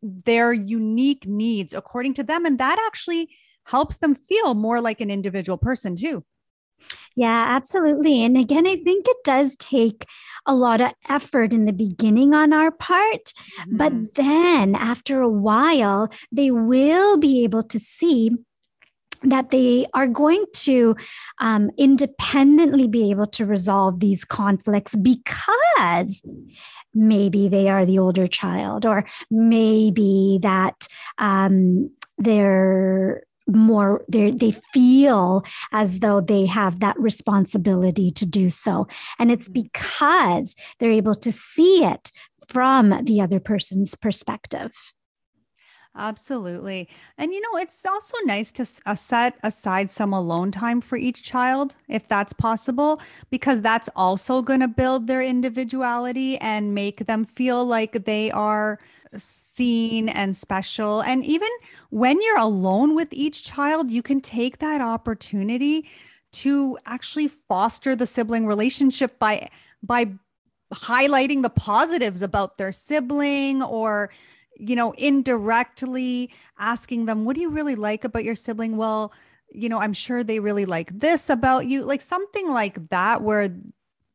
their 0.00 0.52
unique 0.52 1.26
needs 1.26 1.74
according 1.74 2.14
to 2.14 2.22
them 2.22 2.44
and 2.44 2.58
that 2.58 2.78
actually 2.86 3.28
helps 3.64 3.98
them 3.98 4.14
feel 4.14 4.54
more 4.54 4.80
like 4.80 5.00
an 5.00 5.10
individual 5.10 5.58
person 5.58 5.96
too. 5.96 6.24
Yeah, 7.14 7.46
absolutely. 7.48 8.24
And 8.24 8.36
again, 8.36 8.66
I 8.66 8.76
think 8.76 9.06
it 9.06 9.16
does 9.24 9.56
take 9.56 10.06
a 10.46 10.54
lot 10.54 10.80
of 10.80 10.92
effort 11.08 11.52
in 11.52 11.64
the 11.64 11.72
beginning 11.72 12.34
on 12.34 12.52
our 12.52 12.70
part. 12.70 13.32
Mm-hmm. 13.60 13.76
But 13.76 14.14
then 14.14 14.74
after 14.74 15.20
a 15.20 15.28
while, 15.28 16.08
they 16.32 16.50
will 16.50 17.18
be 17.18 17.44
able 17.44 17.62
to 17.64 17.78
see 17.78 18.32
that 19.24 19.50
they 19.50 19.86
are 19.94 20.08
going 20.08 20.44
to 20.52 20.96
um, 21.38 21.70
independently 21.78 22.88
be 22.88 23.10
able 23.10 23.26
to 23.28 23.46
resolve 23.46 24.00
these 24.00 24.24
conflicts 24.24 24.96
because 24.96 26.22
maybe 26.92 27.48
they 27.48 27.68
are 27.68 27.86
the 27.86 28.00
older 28.00 28.26
child, 28.26 28.84
or 28.84 29.06
maybe 29.30 30.40
that 30.42 30.88
um, 31.18 31.90
they're 32.18 33.22
more 33.48 34.04
they 34.08 34.30
they 34.30 34.52
feel 34.52 35.44
as 35.72 35.98
though 35.98 36.20
they 36.20 36.46
have 36.46 36.80
that 36.80 36.98
responsibility 36.98 38.10
to 38.10 38.26
do 38.26 38.50
so 38.50 38.86
and 39.18 39.32
it's 39.32 39.48
mm-hmm. 39.48 39.62
because 39.62 40.54
they're 40.78 40.90
able 40.90 41.14
to 41.14 41.32
see 41.32 41.84
it 41.84 42.10
from 42.48 43.04
the 43.04 43.20
other 43.20 43.40
person's 43.40 43.94
perspective 43.94 44.72
Absolutely. 45.94 46.88
And 47.18 47.34
you 47.34 47.40
know, 47.42 47.58
it's 47.60 47.84
also 47.84 48.16
nice 48.24 48.50
to 48.52 48.66
uh, 48.86 48.94
set 48.94 49.36
aside 49.42 49.90
some 49.90 50.14
alone 50.14 50.50
time 50.50 50.80
for 50.80 50.96
each 50.96 51.22
child 51.22 51.76
if 51.86 52.08
that's 52.08 52.32
possible, 52.32 52.98
because 53.30 53.60
that's 53.60 53.90
also 53.94 54.40
going 54.40 54.60
to 54.60 54.68
build 54.68 55.06
their 55.06 55.20
individuality 55.20 56.38
and 56.38 56.74
make 56.74 57.06
them 57.06 57.26
feel 57.26 57.66
like 57.66 58.06
they 58.06 58.30
are 58.30 58.78
seen 59.14 60.08
and 60.08 60.34
special. 60.34 61.02
And 61.02 61.26
even 61.26 61.50
when 61.90 62.22
you're 62.22 62.38
alone 62.38 62.94
with 62.94 63.08
each 63.12 63.44
child, 63.44 63.90
you 63.90 64.02
can 64.02 64.22
take 64.22 64.58
that 64.60 64.80
opportunity 64.80 65.86
to 66.32 66.78
actually 66.86 67.28
foster 67.28 67.94
the 67.94 68.06
sibling 68.06 68.46
relationship 68.46 69.18
by 69.18 69.50
by 69.82 70.06
highlighting 70.72 71.42
the 71.42 71.50
positives 71.50 72.22
about 72.22 72.56
their 72.56 72.72
sibling 72.72 73.62
or 73.62 74.08
you 74.62 74.76
know 74.76 74.92
indirectly 74.92 76.30
asking 76.58 77.06
them 77.06 77.24
what 77.24 77.34
do 77.34 77.42
you 77.42 77.50
really 77.50 77.74
like 77.74 78.04
about 78.04 78.24
your 78.24 78.34
sibling 78.34 78.76
well 78.76 79.12
you 79.50 79.68
know 79.68 79.80
i'm 79.80 79.92
sure 79.92 80.22
they 80.22 80.38
really 80.38 80.64
like 80.64 80.98
this 80.98 81.28
about 81.28 81.66
you 81.66 81.84
like 81.84 82.00
something 82.00 82.48
like 82.48 82.88
that 82.90 83.22
where 83.22 83.50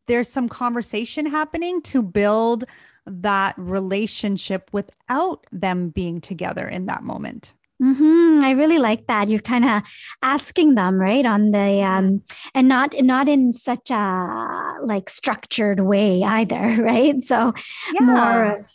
there's 0.08 0.30
some 0.30 0.50
conversation 0.50 1.26
happening 1.26 1.82
to 1.82 2.02
build 2.02 2.64
that 3.06 3.56
relationship 3.58 4.70
without 4.72 5.46
them 5.52 5.90
being 5.90 6.20
together 6.20 6.68
in 6.68 6.88
that 6.88 7.04
moment. 7.04 7.54
Mm-hmm. 7.82 8.44
I 8.44 8.52
really 8.52 8.80
like 8.80 9.06
that. 9.06 9.28
You're 9.28 9.40
kind 9.40 9.64
of 9.64 9.84
asking 10.24 10.74
them, 10.74 10.96
right, 10.96 11.26
on 11.26 11.52
the 11.52 11.84
um, 11.84 12.24
and 12.56 12.68
not 12.68 12.96
not 13.04 13.30
in 13.30 13.54
such 13.54 13.92
a 13.92 14.78
like 14.82 15.12
structured 15.12 15.82
way 15.82 16.24
either, 16.24 16.58
right? 16.82 17.22
So 17.22 17.54
yeah. 17.94 18.06
more 18.06 18.66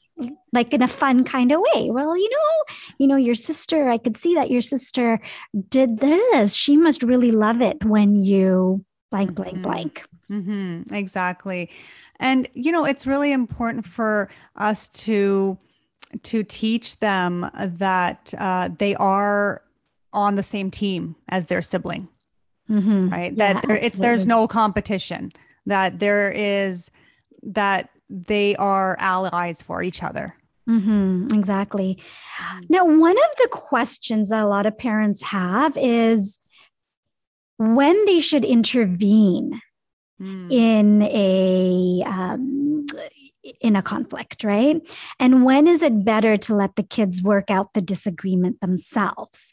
like 0.52 0.74
in 0.74 0.82
a 0.82 0.88
fun 0.88 1.24
kind 1.24 1.52
of 1.52 1.60
way. 1.74 1.90
Well, 1.90 2.16
you 2.16 2.30
know, 2.30 2.74
you 2.98 3.06
know, 3.06 3.16
your 3.16 3.34
sister. 3.34 3.88
I 3.88 3.98
could 3.98 4.16
see 4.16 4.34
that 4.34 4.50
your 4.50 4.60
sister 4.60 5.20
did 5.68 6.00
this. 6.00 6.54
She 6.54 6.76
must 6.76 7.02
really 7.02 7.30
love 7.30 7.60
it 7.60 7.84
when 7.84 8.16
you 8.16 8.84
blank, 9.10 9.34
blank, 9.34 9.54
mm-hmm. 9.54 9.62
blank. 9.62 10.04
Mm-hmm, 10.30 10.94
exactly. 10.94 11.70
And, 12.18 12.48
you 12.54 12.72
know, 12.72 12.84
it's 12.84 13.06
really 13.06 13.32
important 13.32 13.86
for 13.86 14.30
us 14.56 14.88
to 14.88 15.58
to 16.22 16.42
teach 16.42 16.98
them 17.00 17.50
that 17.56 18.34
uh, 18.36 18.68
they 18.78 18.94
are 18.96 19.62
on 20.12 20.34
the 20.34 20.42
same 20.42 20.70
team 20.70 21.16
as 21.30 21.46
their 21.46 21.62
sibling, 21.62 22.06
mm-hmm. 22.68 23.08
right? 23.08 23.32
Yeah, 23.34 23.54
that 23.54 23.64
there, 23.66 23.76
it's, 23.76 23.98
there's 23.98 24.26
no 24.26 24.46
competition, 24.46 25.32
that 25.64 26.00
there 26.00 26.30
is 26.30 26.90
that 27.42 27.88
they 28.08 28.56
are 28.56 28.96
allies 28.98 29.62
for 29.62 29.82
each 29.82 30.02
other. 30.02 30.36
Mm-hmm, 30.68 31.36
exactly. 31.36 31.98
Now, 32.68 32.84
one 32.84 33.16
of 33.16 33.36
the 33.38 33.48
questions 33.50 34.28
that 34.28 34.44
a 34.44 34.46
lot 34.46 34.66
of 34.66 34.78
parents 34.78 35.22
have 35.22 35.76
is 35.76 36.38
when 37.58 38.04
they 38.06 38.20
should 38.20 38.44
intervene 38.44 39.60
mm. 40.20 40.52
in 40.52 41.02
a 41.02 42.02
um, 42.06 42.86
in 43.60 43.74
a 43.74 43.82
conflict, 43.82 44.44
right? 44.44 44.80
And 45.18 45.44
when 45.44 45.66
is 45.66 45.82
it 45.82 46.04
better 46.04 46.36
to 46.36 46.54
let 46.54 46.76
the 46.76 46.82
kids 46.82 47.22
work 47.22 47.50
out 47.50 47.74
the 47.74 47.82
disagreement 47.82 48.60
themselves? 48.60 49.50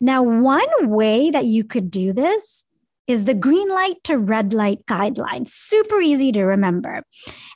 Now, 0.00 0.22
one 0.22 0.90
way 0.90 1.30
that 1.30 1.46
you 1.46 1.64
could 1.64 1.90
do 1.90 2.12
this 2.12 2.64
is 3.10 3.24
the 3.24 3.34
green 3.34 3.68
light 3.68 3.96
to 4.04 4.16
red 4.16 4.52
light 4.52 4.86
guideline. 4.86 5.48
Super 5.48 6.00
easy 6.00 6.32
to 6.32 6.44
remember. 6.44 7.02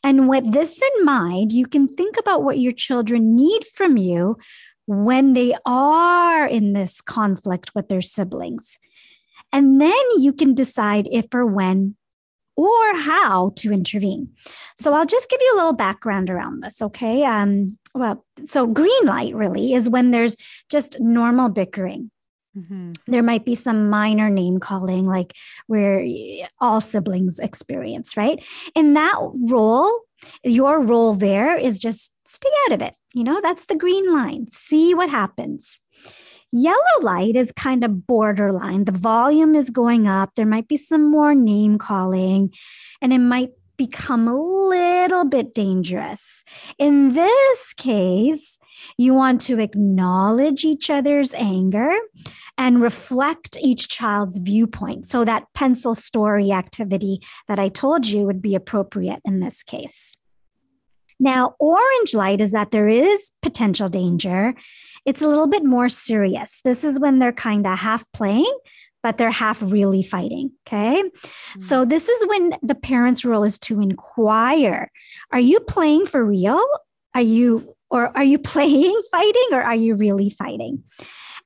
And 0.03 0.29
with 0.29 0.53
this 0.53 0.83
in 0.83 1.05
mind, 1.05 1.53
you 1.53 1.67
can 1.67 1.89
think 1.89 2.19
about 2.19 2.43
what 2.43 2.59
your 2.59 2.73
children 2.73 3.35
need 3.37 3.65
from 3.75 3.97
you 3.97 4.37
when 4.87 5.33
they 5.33 5.55
are 5.65 6.47
in 6.47 6.73
this 6.73 7.01
conflict 7.01 7.75
with 7.75 7.89
their 7.89 8.03
siblings. 8.03 8.79
And 9.53 9.81
then 9.81 10.05
you 10.19 10.33
can 10.33 10.55
decide 10.55 11.09
if 11.11 11.27
or 11.33 11.47
when 11.47 11.97
or 12.57 12.97
how 13.01 13.53
to 13.57 13.73
intervene. 13.73 14.29
So 14.77 14.93
I'll 14.93 15.07
just 15.07 15.31
give 15.31 15.41
you 15.41 15.53
a 15.55 15.57
little 15.57 15.73
background 15.73 16.31
around 16.31 16.63
this, 16.63 16.83
okay? 16.83 17.25
Um, 17.25 17.79
well, 17.95 18.25
so 18.47 18.67
green 18.67 19.05
light 19.05 19.35
really 19.35 19.75
is 19.75 19.89
when 19.89 20.11
there's 20.11 20.37
just 20.69 21.01
normal 21.01 21.49
bickering. 21.49 22.11
Mm-hmm. 22.57 22.93
There 23.07 23.23
might 23.23 23.45
be 23.45 23.55
some 23.55 23.91
minor 23.91 24.31
name 24.31 24.59
calling, 24.61 25.05
like 25.05 25.35
where 25.67 26.07
all 26.61 26.81
siblings 26.81 27.39
experience, 27.39 28.17
right? 28.17 28.45
In 28.75 28.95
that 28.95 29.17
role, 29.49 29.91
your 30.43 30.81
role 30.81 31.15
there 31.15 31.57
is 31.57 31.79
just 31.79 32.13
stay 32.27 32.51
out 32.67 32.73
of 32.73 32.83
it. 32.83 32.95
You 33.13 33.25
know, 33.25 33.41
that's 33.41 33.67
the 33.67 33.77
green 33.77 34.13
line. 34.13 34.49
See 34.49 34.95
what 34.95 35.11
happens. 35.11 35.81
Yellow 36.53 37.01
light 37.01 37.35
is 37.35 37.51
kind 37.51 37.83
of 37.83 38.07
borderline. 38.07 38.85
The 38.85 38.93
volume 38.93 39.57
is 39.57 39.71
going 39.71 40.07
up. 40.07 40.31
There 40.37 40.47
might 40.47 40.69
be 40.69 40.77
some 40.77 41.11
more 41.11 41.35
name 41.35 41.79
calling, 41.79 42.53
and 43.03 43.13
it 43.13 43.19
might 43.19 43.51
become 43.77 44.29
a 44.29 44.39
little 44.39 45.25
bit 45.25 45.53
dangerous. 45.53 46.45
In 46.79 47.09
this 47.09 47.75
case, 47.75 48.61
you 48.99 49.15
want 49.15 49.41
to 49.43 49.61
acknowledge 49.61 50.65
each 50.65 50.91
other's 50.91 51.35
anger 51.35 51.93
and 52.57 52.83
reflect 52.83 53.57
each 53.61 53.89
child's 53.89 54.39
viewpoint. 54.39 55.07
So, 55.07 55.25
that 55.25 55.47
pencil 55.55 55.95
story 55.95 56.53
activity 56.53 57.21
that 57.49 57.59
I 57.59 57.69
told 57.69 58.07
you 58.07 58.25
would 58.25 58.43
be 58.43 58.55
appropriate 58.55 59.21
in 59.25 59.41
this 59.41 59.63
case. 59.63 60.15
Now, 61.21 61.55
orange 61.59 62.15
light 62.15 62.41
is 62.41 62.53
that 62.53 62.71
there 62.71 62.89
is 62.89 63.31
potential 63.41 63.89
danger 63.89 64.55
it's 65.05 65.23
a 65.23 65.29
little 65.29 65.47
bit 65.47 65.65
more 65.65 65.89
serious. 65.89 66.61
This 66.65 66.85
is 66.85 66.99
when 66.99 67.19
they're 67.19 67.33
kind 67.33 67.67
of 67.67 67.79
half 67.79 68.11
playing, 68.13 68.53
but 69.03 69.19
they're 69.19 69.31
half 69.31 69.61
really 69.63 70.03
fighting. 70.03 70.53
Okay. 70.67 71.03
Mm-hmm. 71.03 71.61
So 71.61 71.85
this 71.85 72.09
is 72.09 72.27
when 72.29 72.55
the 72.63 72.75
parent's 72.75 73.25
role 73.25 73.45
is 73.45 73.59
to 73.61 73.81
inquire 73.81 74.91
Are 75.31 75.41
you 75.41 75.61
playing 75.61 76.07
for 76.07 76.25
real? 76.25 76.63
Are 77.15 77.21
you, 77.21 77.74
or 77.91 78.17
are 78.17 78.25
you 78.25 78.39
playing 78.39 79.01
fighting 79.11 79.49
or 79.53 79.63
are 79.63 79.77
you 79.77 79.95
really 79.95 80.31
fighting? 80.31 80.83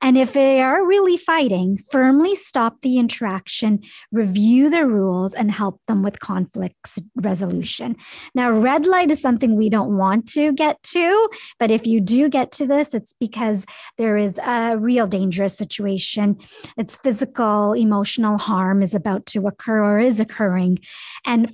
And 0.01 0.17
if 0.17 0.31
they 0.31 0.61
are 0.61 0.85
really 0.85 1.17
fighting, 1.17 1.77
firmly 1.91 2.35
stop 2.35 2.81
the 2.81 2.97
interaction, 2.97 3.81
review 4.11 4.69
the 4.69 4.85
rules, 4.85 5.33
and 5.33 5.51
help 5.51 5.81
them 5.87 6.03
with 6.03 6.21
conflict 6.21 6.99
resolution. 7.15 7.97
Now, 8.33 8.49
red 8.49 8.85
light 8.85 9.11
is 9.11 9.21
something 9.21 9.55
we 9.55 9.69
don't 9.69 9.97
want 9.97 10.25
to 10.29 10.53
get 10.53 10.81
to, 10.83 11.29
but 11.59 11.69
if 11.69 11.85
you 11.85 11.99
do 11.99 12.29
get 12.29 12.51
to 12.53 12.65
this, 12.65 12.93
it's 12.93 13.13
because 13.19 13.65
there 13.97 14.15
is 14.15 14.39
a 14.39 14.77
real 14.77 15.05
dangerous 15.05 15.57
situation. 15.57 16.37
It's 16.77 16.95
physical, 16.95 17.73
emotional 17.73 18.37
harm 18.37 18.81
is 18.81 18.95
about 18.95 19.25
to 19.27 19.47
occur 19.47 19.83
or 19.83 19.99
is 19.99 20.21
occurring. 20.21 20.79
And 21.25 21.51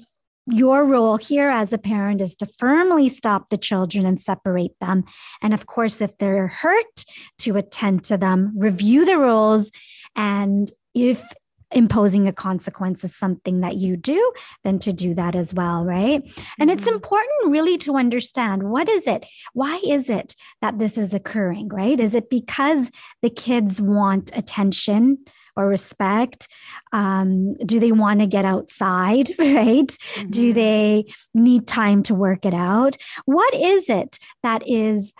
your 0.47 0.85
role 0.85 1.17
here 1.17 1.49
as 1.49 1.73
a 1.73 1.77
parent 1.77 2.21
is 2.21 2.35
to 2.35 2.45
firmly 2.45 3.09
stop 3.09 3.49
the 3.49 3.57
children 3.57 4.05
and 4.05 4.19
separate 4.19 4.79
them. 4.79 5.03
And 5.41 5.53
of 5.53 5.65
course, 5.65 6.01
if 6.01 6.17
they're 6.17 6.47
hurt, 6.47 7.05
to 7.39 7.57
attend 7.57 8.03
to 8.05 8.17
them, 8.17 8.53
review 8.55 9.05
the 9.05 9.17
rules, 9.17 9.71
and 10.15 10.71
if 10.93 11.33
imposing 11.71 12.27
a 12.27 12.33
consequence 12.33 13.03
is 13.03 13.15
something 13.15 13.61
that 13.61 13.75
you 13.75 13.97
do, 13.97 14.31
then 14.63 14.79
to 14.79 14.93
do 14.93 15.13
that 15.13 15.35
as 15.35 15.53
well, 15.53 15.83
right? 15.83 16.23
Mm-hmm. 16.23 16.61
And 16.61 16.71
it's 16.71 16.85
mm-hmm. 16.85 16.95
important 16.95 17.47
really 17.47 17.77
to 17.79 17.95
understand 17.95 18.63
what 18.63 18.87
is 18.87 19.07
it? 19.07 19.25
Why 19.53 19.81
is 19.85 20.09
it 20.09 20.35
that 20.61 20.79
this 20.79 20.97
is 20.97 21.13
occurring, 21.13 21.69
right? 21.69 21.99
Is 21.99 22.15
it 22.15 22.29
because 22.29 22.91
the 23.21 23.29
kids 23.29 23.81
want 23.81 24.31
attention? 24.33 25.25
Or 25.55 25.67
respect? 25.67 26.47
Um, 26.91 27.55
do 27.65 27.79
they 27.79 27.91
want 27.91 28.19
to 28.19 28.27
get 28.27 28.45
outside, 28.45 29.29
right? 29.39 29.87
Mm-hmm. 29.87 30.29
Do 30.29 30.53
they 30.53 31.05
need 31.33 31.67
time 31.67 32.03
to 32.03 32.15
work 32.15 32.45
it 32.45 32.53
out? 32.53 32.97
What 33.25 33.53
is 33.53 33.89
it 33.89 34.19
that 34.43 34.67
is 34.67 35.13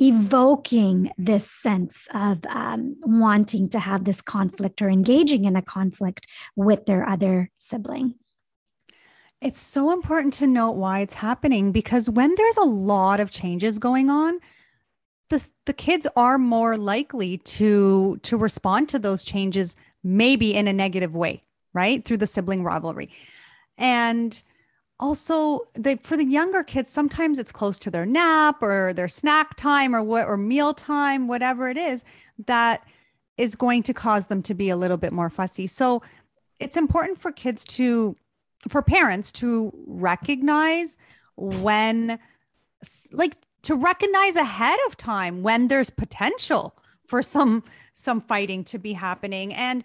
evoking 0.00 1.12
this 1.16 1.50
sense 1.50 2.08
of 2.12 2.44
um, 2.48 2.96
wanting 3.02 3.68
to 3.70 3.78
have 3.78 4.04
this 4.04 4.20
conflict 4.20 4.82
or 4.82 4.88
engaging 4.88 5.44
in 5.44 5.56
a 5.56 5.62
conflict 5.62 6.26
with 6.56 6.86
their 6.86 7.08
other 7.08 7.50
sibling? 7.58 8.14
It's 9.40 9.60
so 9.60 9.92
important 9.92 10.32
to 10.34 10.46
note 10.46 10.72
why 10.72 11.00
it's 11.00 11.14
happening 11.14 11.70
because 11.70 12.08
when 12.08 12.34
there's 12.34 12.56
a 12.56 12.62
lot 12.62 13.20
of 13.20 13.30
changes 13.30 13.78
going 13.78 14.08
on, 14.08 14.38
the, 15.30 15.46
the 15.64 15.72
kids 15.72 16.06
are 16.16 16.38
more 16.38 16.76
likely 16.76 17.38
to 17.38 18.18
to 18.22 18.36
respond 18.36 18.88
to 18.90 18.98
those 18.98 19.24
changes 19.24 19.74
maybe 20.02 20.54
in 20.54 20.68
a 20.68 20.72
negative 20.72 21.14
way 21.14 21.40
right? 21.74 22.04
Through 22.04 22.18
the 22.18 22.26
sibling 22.26 22.62
rivalry. 22.62 23.10
And 23.76 24.40
also 25.00 25.60
they 25.76 25.96
for 25.96 26.16
the 26.16 26.24
younger 26.24 26.62
kids 26.62 26.90
sometimes 26.90 27.38
it's 27.38 27.50
close 27.50 27.78
to 27.78 27.90
their 27.90 28.06
nap 28.06 28.62
or 28.62 28.94
their 28.94 29.08
snack 29.08 29.56
time 29.56 29.94
or 29.94 30.00
what 30.00 30.24
or 30.24 30.36
meal 30.36 30.72
time 30.72 31.26
whatever 31.26 31.68
it 31.68 31.76
is 31.76 32.04
that 32.46 32.86
is 33.36 33.56
going 33.56 33.82
to 33.82 33.92
cause 33.92 34.26
them 34.26 34.40
to 34.40 34.54
be 34.54 34.70
a 34.70 34.76
little 34.76 34.96
bit 34.96 35.12
more 35.12 35.28
fussy. 35.28 35.66
So 35.66 36.00
it's 36.60 36.76
important 36.76 37.20
for 37.20 37.32
kids 37.32 37.64
to 37.64 38.14
for 38.68 38.80
parents 38.80 39.32
to 39.32 39.72
recognize 39.86 40.96
when 41.36 42.20
like 43.12 43.36
to 43.64 43.74
recognize 43.74 44.36
ahead 44.36 44.78
of 44.86 44.96
time 44.96 45.42
when 45.42 45.68
there's 45.68 45.90
potential 45.90 46.76
for 47.06 47.22
some 47.22 47.64
some 47.92 48.20
fighting 48.20 48.64
to 48.64 48.78
be 48.78 48.92
happening. 48.92 49.52
And 49.52 49.84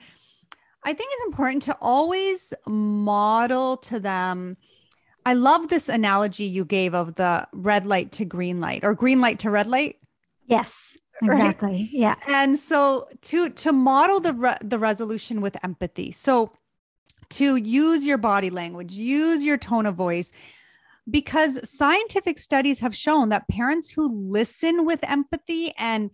i 0.85 0.93
think 0.93 1.09
it's 1.13 1.25
important 1.25 1.61
to 1.63 1.77
always 1.81 2.53
model 2.65 3.75
to 3.75 3.99
them 3.99 4.55
i 5.25 5.33
love 5.33 5.67
this 5.67 5.89
analogy 5.89 6.45
you 6.45 6.63
gave 6.63 6.93
of 6.93 7.15
the 7.15 7.45
red 7.51 7.85
light 7.85 8.13
to 8.13 8.23
green 8.23 8.61
light 8.61 8.81
or 8.85 8.95
green 8.95 9.19
light 9.19 9.39
to 9.39 9.49
red 9.49 9.67
light. 9.67 9.97
Yes 10.45 10.97
exactly. 11.21 11.69
Right? 11.69 11.89
yeah. 11.91 12.15
And 12.27 12.57
so 12.57 13.07
to 13.23 13.49
to 13.49 13.73
model 13.73 14.19
the 14.19 14.33
re- 14.33 14.57
the 14.61 14.79
resolution 14.79 15.41
with 15.41 15.57
empathy. 15.63 16.11
So 16.11 16.51
to 17.31 17.57
use 17.57 18.05
your 18.05 18.17
body 18.17 18.49
language 18.49 18.93
use 18.93 19.43
your 19.43 19.57
tone 19.57 19.85
of 19.85 19.95
voice 19.95 20.31
because 21.09 21.69
scientific 21.69 22.39
studies 22.39 22.79
have 22.79 22.95
shown 22.95 23.29
that 23.29 23.47
parents 23.47 23.89
who 23.89 24.29
listen 24.31 24.85
with 24.85 24.99
empathy 25.03 25.73
and 25.77 26.11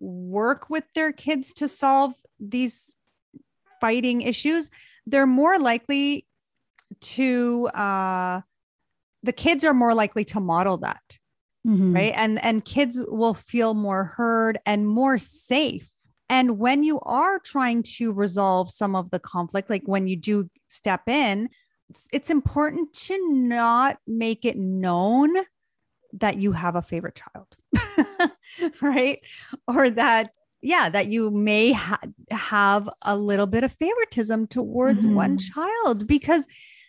work 0.00 0.68
with 0.68 0.84
their 0.94 1.12
kids 1.12 1.52
to 1.54 1.68
solve 1.68 2.14
these 2.40 2.94
fighting 3.80 4.22
issues, 4.22 4.70
they're 5.06 5.26
more 5.26 5.58
likely 5.58 6.26
to 7.00 7.68
uh 7.68 8.40
the 9.22 9.32
kids 9.32 9.64
are 9.64 9.74
more 9.74 9.94
likely 9.94 10.24
to 10.24 10.40
model 10.40 10.78
that. 10.78 11.18
Mm-hmm. 11.66 11.94
Right? 11.94 12.12
And 12.16 12.42
and 12.44 12.64
kids 12.64 12.98
will 13.08 13.34
feel 13.34 13.74
more 13.74 14.04
heard 14.04 14.58
and 14.66 14.86
more 14.86 15.18
safe. 15.18 15.88
And 16.28 16.58
when 16.58 16.82
you 16.82 16.98
are 17.00 17.38
trying 17.38 17.82
to 17.98 18.12
resolve 18.12 18.70
some 18.70 18.96
of 18.96 19.10
the 19.10 19.18
conflict, 19.18 19.70
like 19.70 19.82
when 19.84 20.06
you 20.06 20.16
do 20.16 20.48
step 20.68 21.08
in, 21.08 21.50
it's 22.12 22.30
important 22.30 22.92
to 22.92 23.32
not 23.32 23.98
make 24.06 24.44
it 24.44 24.56
known 24.56 25.34
that 26.12 26.36
you 26.38 26.52
have 26.52 26.76
a 26.76 26.82
favorite 26.82 27.14
child 27.14 27.56
right? 28.82 29.20
Or 29.66 29.90
that 29.90 30.34
yeah 30.60 30.88
that 30.88 31.08
you 31.08 31.30
may 31.30 31.72
ha- 31.72 31.98
have 32.30 32.88
a 33.02 33.16
little 33.16 33.46
bit 33.46 33.64
of 33.64 33.72
favoritism 33.72 34.46
towards 34.46 35.04
mm-hmm. 35.04 35.16
one 35.16 35.38
child 35.38 36.06
because 36.06 36.46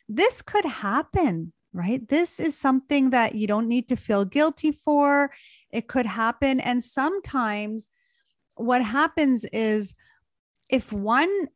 this 0.07 0.41
could 0.41 0.65
happen 0.65 1.53
right? 1.73 2.07
This 2.07 2.39
is 2.39 2.57
something 2.57 3.09
that 3.09 3.35
you 3.35 3.47
don't 3.47 3.67
need 3.67 3.89
to 3.89 3.95
feel 3.95 4.25
guilty 4.25 4.79
for. 4.85 5.31
It 5.71 5.87
could 5.87 6.05
happen. 6.05 6.59
And 6.59 6.83
sometimes 6.83 7.87
what 8.55 8.83
happens 8.83 9.43
is 9.45 9.95
if 10.69 10.93
one 10.93 11.47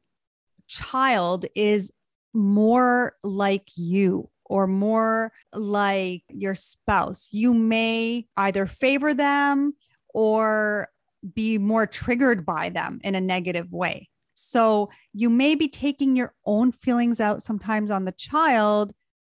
child 0.67 1.45
is 1.55 1.93
more 2.38 3.13
like 3.23 3.67
you 3.76 4.30
or 4.45 4.67
more 4.67 5.34
like 5.54 6.23
your 6.30 6.56
spouse, 6.56 7.30
you 7.32 7.54
may 7.54 8.26
either 8.38 8.65
favor 8.65 9.13
them 9.13 9.73
or 10.13 10.88
be 11.34 11.58
more 11.58 11.88
triggered 11.88 12.45
by 12.45 12.69
them 12.69 13.02
in 13.04 13.15
a 13.15 13.21
negative 13.21 13.71
way. 13.71 14.08
So 14.36 14.89
you 15.13 15.30
may 15.30 15.56
be 15.56 15.67
taking 15.67 16.15
your 16.15 16.34
own 16.45 16.71
feelings 16.71 17.19
out 17.19 17.41
sometimes 17.41 17.89
on 17.89 18.06
the 18.06 18.12
child 18.13 18.93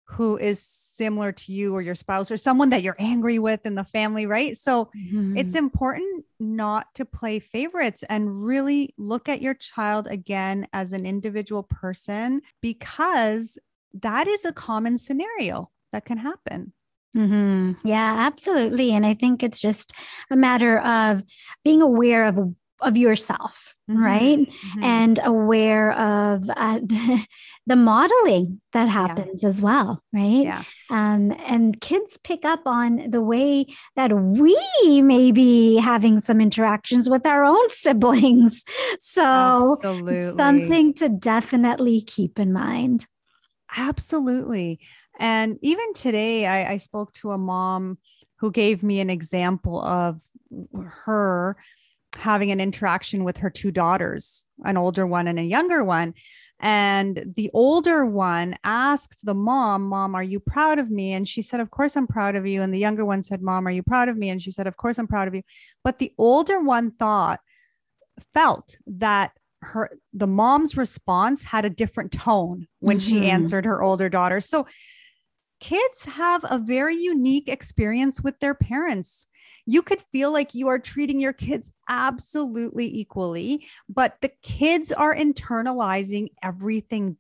who 0.06 0.38
is 0.38 0.62
similar 0.64 1.32
to 1.32 1.52
you 1.52 1.76
or 1.76 1.82
your 1.82 1.96
spouse 1.96 2.32
or 2.32 2.38
someone 2.38 2.70
that 2.72 2.82
you're 2.82 2.96
angry 2.98 3.38
with 3.38 3.66
in 3.66 3.76
the 3.76 3.84
family, 3.84 4.26
right? 4.26 4.58
So 4.58 4.86
mm-hmm. 4.86 5.38
it's 5.38 5.54
important 5.54 6.26
not 6.40 6.94
to 6.96 7.06
play 7.06 7.40
favorites 7.40 8.04
and 8.10 8.44
really 8.44 8.94
look 8.98 9.28
at 9.30 9.42
your 9.42 9.54
child 9.54 10.08
again 10.08 10.68
as 10.74 10.94
an 10.94 11.06
individual 11.06 11.64
person 11.64 12.42
because 12.62 13.58
that 13.94 14.28
is 14.28 14.46
a 14.46 14.54
common 14.54 14.98
scenario 14.98 15.70
that 15.92 16.06
can 16.06 16.18
happen. 16.18 16.74
Mm-hmm. 17.16 17.88
Yeah, 17.88 18.16
absolutely. 18.18 18.92
And 18.94 19.06
I 19.06 19.14
think 19.14 19.42
it's 19.42 19.62
just 19.62 19.94
a 20.30 20.36
matter 20.36 20.80
of 20.80 21.24
being 21.64 21.82
aware 21.82 22.26
of 22.26 22.54
of 22.82 22.96
yourself 22.96 23.74
mm-hmm. 23.90 24.04
right 24.04 24.40
mm-hmm. 24.40 24.84
and 24.84 25.20
aware 25.24 25.92
of 25.94 26.50
uh, 26.50 26.80
the, 26.84 27.28
the, 27.66 27.76
modeling 27.76 28.62
that 28.74 28.88
happens 28.88 29.44
yeah. 29.44 29.50
as 29.50 29.62
well 29.62 30.04
right 30.14 30.44
yeah. 30.44 30.64
um, 30.90 31.34
and 31.46 31.82
kids 31.82 32.18
pick 32.24 32.46
up 32.46 32.62
on 32.66 33.10
the 33.10 33.22
way 33.22 33.66
that 33.96 34.14
we 34.14 35.02
may 35.02 35.32
be 35.32 35.78
having 35.78 36.20
some 36.20 36.40
interactions 36.40 37.10
with 37.10 37.26
our 37.26 37.44
own 37.44 37.70
siblings 37.70 38.64
so 39.00 39.78
Absolutely. 39.78 40.22
something 40.36 40.94
to 40.94 41.10
definitely 41.10 42.02
keep 42.02 42.40
in 42.40 42.54
mind 42.54 43.08
Absolutely. 43.76 44.80
And 45.20 45.58
even 45.62 45.94
today, 45.94 46.46
I, 46.46 46.74
I 46.74 46.78
spoke 46.78 47.14
to 47.16 47.32
a 47.32 47.38
mom 47.38 47.98
who 48.38 48.52
gave 48.52 48.84
me 48.84 49.00
an 49.00 49.10
example 49.10 49.82
of 49.82 50.22
her 51.06 51.56
having 52.16 52.52
an 52.52 52.62
interaction 52.62 53.24
with 53.24 53.38
her 53.38 53.50
two 53.50 53.72
daughters, 53.72 54.46
an 54.64 54.78
older 54.78 55.06
one 55.06 55.28
and 55.28 55.40
a 55.40 55.44
younger 55.44 55.84
one. 55.84 56.14
And 56.60 57.34
the 57.36 57.52
older 57.54 58.06
one 58.06 58.58
asked 58.64 59.20
the 59.24 59.36
mom, 59.36 59.84
Mom, 59.84 60.16
are 60.16 60.24
you 60.24 60.40
proud 60.40 60.80
of 60.80 60.90
me? 60.90 61.14
And 61.14 61.28
she 61.28 61.44
said, 61.44 61.60
Of 61.60 61.70
course, 61.70 61.96
I'm 61.96 62.08
proud 62.08 62.36
of 62.36 62.48
you. 62.48 62.64
And 62.64 62.74
the 62.74 62.80
younger 62.80 63.06
one 63.06 63.22
said, 63.22 63.42
Mom, 63.44 63.68
are 63.68 63.72
you 63.72 63.84
proud 63.84 64.10
of 64.10 64.18
me? 64.18 64.30
And 64.30 64.42
she 64.42 64.50
said, 64.50 64.66
Of 64.66 64.76
course, 64.76 64.98
I'm 64.98 65.08
proud 65.08 65.28
of 65.28 65.36
you. 65.36 65.44
But 65.84 66.00
the 66.00 66.14
older 66.18 66.60
one 66.60 66.92
thought, 66.92 67.40
felt 68.34 68.78
that 68.88 69.32
her 69.62 69.90
the 70.14 70.28
mom's 70.28 70.78
response 70.78 71.44
had 71.44 71.66
a 71.66 71.70
different 71.70 72.12
tone 72.12 72.68
when 72.80 73.00
mm-hmm. 73.00 73.10
she 73.10 73.30
answered 73.30 73.66
her 73.66 73.82
older 73.82 74.08
daughter 74.08 74.40
so 74.40 74.68
kids 75.60 76.06
have 76.06 76.46
a 76.50 76.58
very 76.58 76.96
unique 76.96 77.50
experience 77.50 78.22
with 78.22 78.40
their 78.40 78.54
parents 78.54 79.28
you 79.66 79.82
could 79.82 80.02
feel 80.02 80.32
like 80.32 80.54
you 80.54 80.68
are 80.68 80.80
treating 80.80 81.20
your 81.20 81.34
kids 81.34 81.74
absolutely 81.90 82.88
equally 83.00 83.66
but 83.90 84.16
the 84.22 84.32
kids 84.44 84.92
are 84.92 85.16
internalizing 85.16 86.28
everything 86.44 87.18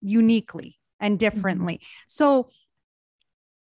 uniquely 0.00 0.78
and 1.00 1.18
differently 1.18 1.74
mm-hmm. 1.74 2.04
so 2.06 2.48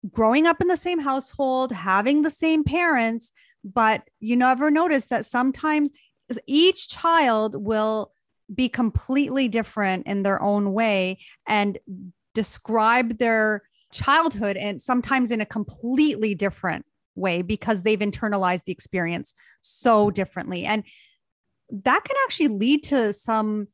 growing 0.09 0.47
up 0.47 0.61
in 0.61 0.67
the 0.67 0.77
same 0.77 0.99
household 0.99 1.71
having 1.71 2.21
the 2.21 2.31
same 2.31 2.63
parents 2.63 3.31
but 3.63 4.03
you 4.19 4.35
never 4.35 4.71
notice 4.71 5.07
that 5.07 5.25
sometimes 5.25 5.91
each 6.45 6.89
child 6.89 7.55
will 7.55 8.11
be 8.53 8.69
completely 8.69 9.47
different 9.47 10.07
in 10.07 10.23
their 10.23 10.41
own 10.41 10.71
way 10.73 11.17
and 11.45 11.77
describe 12.33 13.17
their 13.17 13.63
childhood 13.91 14.57
and 14.57 14.81
sometimes 14.81 15.31
in 15.31 15.41
a 15.41 15.45
completely 15.45 16.35
different 16.35 16.85
way 17.15 17.41
because 17.41 17.81
they've 17.81 17.99
internalized 17.99 18.65
the 18.65 18.71
experience 18.71 19.33
so 19.61 20.11
differently 20.11 20.65
and 20.65 20.83
that 21.71 22.03
can 22.03 22.15
actually 22.25 22.47
lead 22.47 22.83
to 22.83 23.11
some 23.11 23.67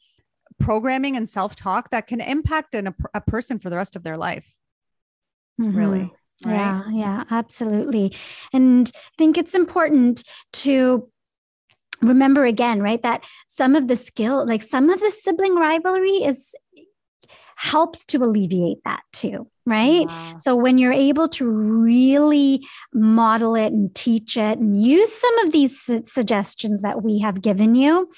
programming 0.59 1.17
and 1.17 1.27
self-talk 1.27 1.89
that 1.89 2.07
can 2.07 2.21
impact 2.21 2.73
an, 2.73 2.87
a, 2.87 2.95
a 3.15 3.21
person 3.21 3.59
for 3.59 3.69
the 3.69 3.75
rest 3.75 3.95
of 3.95 4.03
their 4.03 4.17
life 4.17 4.55
mm-hmm. 5.59 5.75
really 5.77 6.11
Right? 6.45 6.55
Yeah, 6.55 6.83
yeah, 6.91 7.23
absolutely. 7.31 8.13
And 8.51 8.91
I 8.95 8.99
think 9.17 9.37
it's 9.37 9.55
important 9.55 10.23
to 10.53 11.09
remember 12.01 12.45
again, 12.45 12.81
right, 12.81 13.01
that 13.03 13.25
some 13.47 13.75
of 13.75 13.87
the 13.87 13.95
skill, 13.95 14.45
like 14.45 14.61
some 14.61 14.89
of 14.89 14.99
the 14.99 15.11
sibling 15.11 15.55
rivalry 15.55 16.09
is 16.09 16.55
helps 17.63 18.03
to 18.03 18.17
alleviate 18.17 18.83
that 18.83 19.03
too, 19.13 19.47
right? 19.65 20.05
Wow. 20.05 20.37
So 20.39 20.53
when 20.53 20.77
you're 20.77 20.91
able 20.91 21.29
to 21.29 21.49
really 21.49 22.67
model 22.93 23.55
it 23.55 23.71
and 23.71 23.95
teach 23.95 24.35
it 24.35 24.59
and 24.59 24.83
use 24.83 25.09
some 25.13 25.39
of 25.39 25.53
these 25.53 25.79
su- 25.79 26.03
suggestions 26.03 26.81
that 26.81 27.03
we 27.03 27.19
have 27.19 27.41
given 27.41 27.73
you, 27.73 28.09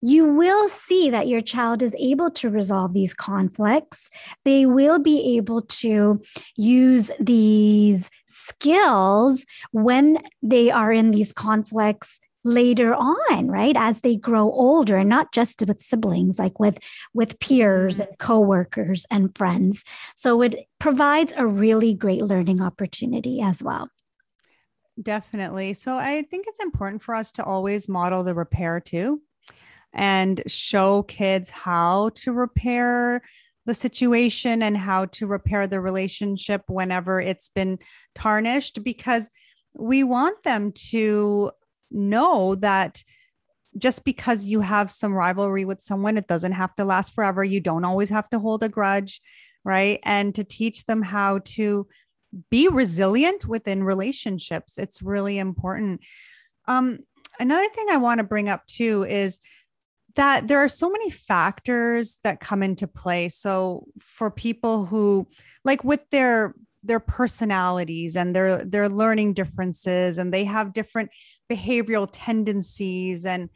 you 0.00 0.24
will 0.32 0.68
see 0.68 1.10
that 1.10 1.26
your 1.26 1.40
child 1.40 1.82
is 1.82 1.96
able 1.98 2.30
to 2.30 2.48
resolve 2.48 2.94
these 2.94 3.12
conflicts. 3.12 4.08
They 4.44 4.66
will 4.66 5.00
be 5.00 5.36
able 5.36 5.62
to 5.62 6.22
use 6.56 7.10
these 7.18 8.08
skills 8.26 9.44
when 9.72 10.18
they 10.42 10.70
are 10.70 10.92
in 10.92 11.10
these 11.10 11.32
conflicts 11.32 12.20
later 12.44 12.94
on 12.94 13.48
right 13.48 13.76
as 13.76 14.02
they 14.02 14.16
grow 14.16 14.50
older 14.50 14.98
and 14.98 15.08
not 15.08 15.32
just 15.32 15.62
with 15.66 15.80
siblings 15.80 16.38
like 16.38 16.60
with 16.60 16.78
with 17.14 17.38
peers 17.40 17.94
mm-hmm. 17.94 18.08
and 18.08 18.18
coworkers 18.18 19.06
and 19.10 19.34
friends. 19.34 19.84
So 20.14 20.42
it 20.42 20.66
provides 20.78 21.32
a 21.36 21.46
really 21.46 21.94
great 21.94 22.22
learning 22.22 22.60
opportunity 22.60 23.40
as 23.40 23.62
well. 23.62 23.88
Definitely. 25.00 25.74
So 25.74 25.96
i 25.96 26.22
think 26.22 26.46
it's 26.46 26.62
important 26.62 27.02
for 27.02 27.14
us 27.14 27.32
to 27.32 27.44
always 27.44 27.88
model 27.88 28.22
the 28.22 28.34
repair 28.34 28.80
too 28.80 29.22
and 29.92 30.42
show 30.46 31.02
kids 31.04 31.50
how 31.50 32.10
to 32.16 32.32
repair 32.32 33.22
the 33.66 33.74
situation 33.74 34.62
and 34.62 34.76
how 34.76 35.06
to 35.06 35.26
repair 35.26 35.66
the 35.66 35.80
relationship 35.80 36.62
whenever 36.68 37.20
it's 37.20 37.48
been 37.48 37.78
tarnished 38.14 38.82
because 38.84 39.30
we 39.72 40.04
want 40.04 40.42
them 40.42 40.72
to 40.72 41.50
know 41.94 42.54
that 42.56 43.02
just 43.76 44.04
because 44.04 44.46
you 44.46 44.60
have 44.60 44.90
some 44.90 45.12
rivalry 45.12 45.64
with 45.64 45.80
someone, 45.80 46.16
it 46.16 46.28
doesn't 46.28 46.52
have 46.52 46.74
to 46.76 46.84
last 46.84 47.14
forever. 47.14 47.42
You 47.42 47.60
don't 47.60 47.84
always 47.84 48.10
have 48.10 48.28
to 48.30 48.38
hold 48.38 48.62
a 48.62 48.68
grudge, 48.68 49.20
right? 49.64 49.98
And 50.04 50.34
to 50.34 50.44
teach 50.44 50.84
them 50.84 51.02
how 51.02 51.40
to 51.44 51.86
be 52.50 52.68
resilient 52.68 53.46
within 53.46 53.84
relationships. 53.84 54.78
It's 54.78 55.02
really 55.02 55.38
important. 55.38 56.00
Um, 56.66 56.98
another 57.38 57.68
thing 57.70 57.86
I 57.90 57.96
want 57.96 58.18
to 58.18 58.24
bring 58.24 58.48
up 58.48 58.66
too 58.66 59.04
is 59.08 59.40
that 60.16 60.46
there 60.46 60.58
are 60.58 60.68
so 60.68 60.90
many 60.90 61.10
factors 61.10 62.18
that 62.22 62.40
come 62.40 62.62
into 62.62 62.86
play. 62.86 63.28
So 63.28 63.86
for 64.00 64.30
people 64.30 64.84
who 64.84 65.26
like 65.64 65.82
with 65.84 66.00
their 66.10 66.54
their 66.82 67.00
personalities 67.00 68.14
and 68.14 68.36
their 68.36 68.64
their 68.64 68.88
learning 68.88 69.32
differences 69.32 70.18
and 70.18 70.32
they 70.32 70.44
have 70.44 70.72
different 70.72 71.10
behavioral 71.50 72.08
tendencies 72.10 73.24
and 73.24 73.50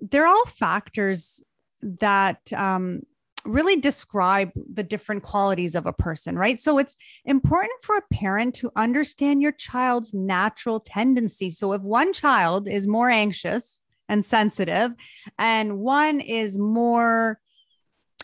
they're 0.00 0.26
all 0.26 0.46
factors 0.46 1.42
that 1.82 2.52
um, 2.52 3.02
really 3.44 3.76
describe 3.76 4.50
the 4.72 4.82
different 4.82 5.22
qualities 5.22 5.74
of 5.74 5.86
a 5.86 5.92
person, 5.92 6.36
right? 6.36 6.58
So 6.58 6.78
it's 6.78 6.96
important 7.24 7.82
for 7.82 7.96
a 7.96 8.14
parent 8.14 8.54
to 8.56 8.70
understand 8.76 9.42
your 9.42 9.52
child's 9.52 10.12
natural 10.12 10.80
tendencies. 10.80 11.58
So 11.58 11.72
if 11.72 11.82
one 11.82 12.12
child 12.12 12.68
is 12.68 12.86
more 12.86 13.10
anxious 13.10 13.82
and 14.08 14.24
sensitive, 14.24 14.92
and 15.38 15.78
one 15.78 16.20
is 16.20 16.58
more 16.58 17.40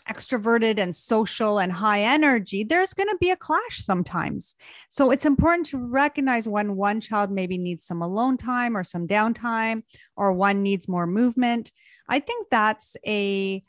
extroverted 0.07 0.79
and 0.79 0.95
social 0.95 1.59
and 1.59 1.71
high 1.71 2.03
energy, 2.03 2.63
there's 2.63 2.93
going 2.93 3.09
to 3.09 3.17
be 3.19 3.31
a 3.31 3.35
clash 3.35 3.79
sometimes. 3.79 4.55
So 4.89 5.11
it's 5.11 5.25
important 5.25 5.67
to 5.67 5.77
recognize 5.77 6.47
when 6.47 6.75
one 6.75 7.01
child 7.01 7.31
maybe 7.31 7.57
needs 7.57 7.85
some 7.85 8.01
alone 8.01 8.37
time 8.37 8.75
or 8.75 8.83
some 8.83 9.07
downtime, 9.07 9.83
or 10.15 10.33
one 10.33 10.63
needs 10.63 10.87
more 10.87 11.07
movement. 11.07 11.71
I 12.09 12.19
think 12.19 12.47
that's 12.49 12.95
a 13.05 13.61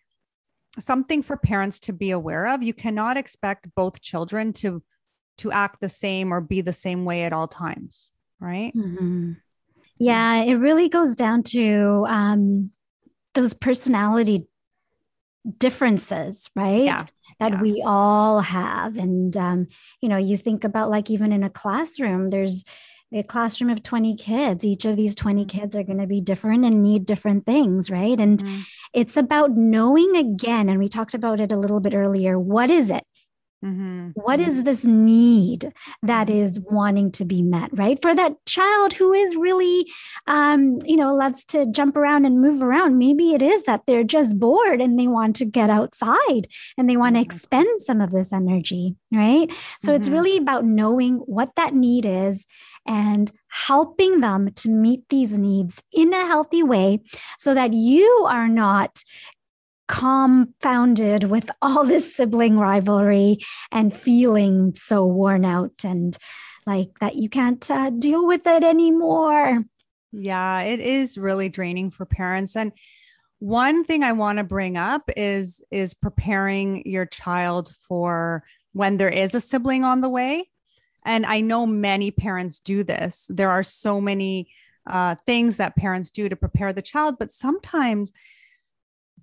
something 0.78 1.22
for 1.22 1.36
parents 1.36 1.80
to 1.80 1.92
be 1.92 2.10
aware 2.10 2.48
of. 2.48 2.62
You 2.62 2.74
cannot 2.74 3.16
expect 3.16 3.74
both 3.74 4.00
children 4.00 4.52
to 4.54 4.82
to 5.38 5.52
act 5.52 5.80
the 5.80 5.88
same 5.88 6.32
or 6.32 6.40
be 6.40 6.60
the 6.60 6.72
same 6.72 7.04
way 7.04 7.22
at 7.22 7.32
all 7.32 7.48
times, 7.48 8.12
right? 8.40 8.72
Mm-hmm. 8.74 9.32
Yeah, 10.00 10.42
it 10.42 10.54
really 10.54 10.88
goes 10.88 11.14
down 11.14 11.42
to 11.44 12.04
um, 12.08 12.70
those 13.34 13.54
personality 13.54 14.46
differences, 15.58 16.50
right? 16.54 16.84
Yeah. 16.84 17.06
That 17.38 17.52
yeah. 17.52 17.62
we 17.62 17.82
all 17.86 18.40
have. 18.40 18.98
And, 18.98 19.36
um, 19.36 19.66
you 20.00 20.08
know, 20.08 20.16
you 20.16 20.36
think 20.36 20.64
about 20.64 20.90
like 20.90 21.10
even 21.10 21.32
in 21.32 21.44
a 21.44 21.50
classroom, 21.50 22.28
there's 22.28 22.64
a 23.12 23.22
classroom 23.22 23.70
of 23.70 23.82
20 23.82 24.16
kids. 24.16 24.64
Each 24.64 24.84
of 24.84 24.96
these 24.96 25.14
20 25.14 25.44
mm-hmm. 25.44 25.58
kids 25.58 25.74
are 25.76 25.82
going 25.82 25.98
to 25.98 26.06
be 26.06 26.20
different 26.20 26.64
and 26.64 26.82
need 26.82 27.06
different 27.06 27.46
things, 27.46 27.90
right? 27.90 28.18
And 28.18 28.38
mm-hmm. 28.38 28.60
it's 28.92 29.16
about 29.16 29.52
knowing 29.52 30.16
again, 30.16 30.68
and 30.68 30.78
we 30.78 30.88
talked 30.88 31.14
about 31.14 31.40
it 31.40 31.52
a 31.52 31.58
little 31.58 31.80
bit 31.80 31.94
earlier. 31.94 32.38
What 32.38 32.70
is 32.70 32.90
it? 32.90 33.04
Mm-hmm. 33.64 34.10
What 34.14 34.38
is 34.38 34.62
this 34.62 34.84
need 34.84 35.72
that 36.02 36.28
mm-hmm. 36.28 36.74
wanting 36.74 37.10
to 37.12 37.24
be 37.24 37.42
met, 37.42 37.70
right? 37.72 38.00
For 38.00 38.14
that 38.14 38.34
child 38.46 38.92
who 38.92 39.12
is 39.12 39.34
really, 39.34 39.90
um, 40.28 40.78
you 40.84 40.96
know, 40.96 41.14
loves 41.14 41.44
to 41.46 41.66
jump 41.66 41.96
around 41.96 42.24
and 42.24 42.40
move 42.40 42.62
around. 42.62 42.98
Maybe 42.98 43.32
it 43.32 43.42
is 43.42 43.64
that 43.64 43.86
they're 43.86 44.04
just 44.04 44.38
bored 44.38 44.80
and 44.80 44.98
they 44.98 45.08
want 45.08 45.34
to 45.36 45.44
get 45.44 45.70
outside 45.70 46.46
and 46.76 46.88
they 46.88 46.96
want 46.96 47.16
to 47.16 47.20
mm-hmm. 47.20 47.30
expend 47.30 47.80
some 47.80 48.00
of 48.00 48.10
this 48.10 48.32
energy, 48.32 48.94
right? 49.12 49.50
So 49.80 49.88
mm-hmm. 49.88 49.94
it's 49.94 50.08
really 50.08 50.36
about 50.36 50.64
knowing 50.64 51.16
what 51.26 51.56
that 51.56 51.74
need 51.74 52.06
is 52.06 52.46
and 52.86 53.30
helping 53.48 54.20
them 54.20 54.52
to 54.52 54.68
meet 54.68 55.02
these 55.10 55.38
needs 55.38 55.82
in 55.92 56.12
a 56.12 56.26
healthy 56.26 56.62
way 56.62 57.00
so 57.38 57.54
that 57.54 57.72
you 57.72 58.26
are 58.28 58.48
not 58.48 59.02
compounded 59.88 61.24
with 61.24 61.50
all 61.60 61.84
this 61.84 62.14
sibling 62.14 62.58
rivalry 62.58 63.38
and 63.72 63.92
feeling 63.92 64.74
so 64.76 65.04
worn 65.04 65.44
out 65.44 65.84
and 65.84 66.16
like 66.66 66.98
that 67.00 67.16
you 67.16 67.28
can't 67.28 67.68
uh, 67.70 67.90
deal 67.90 68.26
with 68.26 68.46
it 68.46 68.62
anymore. 68.62 69.64
Yeah, 70.12 70.60
it 70.60 70.80
is 70.80 71.18
really 71.18 71.48
draining 71.48 71.90
for 71.90 72.04
parents. 72.04 72.54
And 72.54 72.72
one 73.38 73.84
thing 73.84 74.02
I 74.02 74.12
want 74.12 74.38
to 74.38 74.44
bring 74.44 74.76
up 74.76 75.10
is 75.16 75.62
is 75.70 75.94
preparing 75.94 76.82
your 76.86 77.06
child 77.06 77.72
for 77.88 78.44
when 78.72 78.96
there 78.96 79.08
is 79.08 79.34
a 79.34 79.40
sibling 79.40 79.84
on 79.84 80.00
the 80.02 80.08
way. 80.08 80.50
And 81.04 81.24
I 81.24 81.40
know 81.40 81.64
many 81.66 82.10
parents 82.10 82.60
do 82.60 82.84
this. 82.84 83.26
There 83.30 83.50
are 83.50 83.62
so 83.62 84.00
many 84.00 84.50
uh, 84.86 85.14
things 85.26 85.56
that 85.56 85.76
parents 85.76 86.10
do 86.10 86.28
to 86.28 86.36
prepare 86.36 86.72
the 86.72 86.82
child, 86.82 87.16
but 87.18 87.30
sometimes 87.30 88.12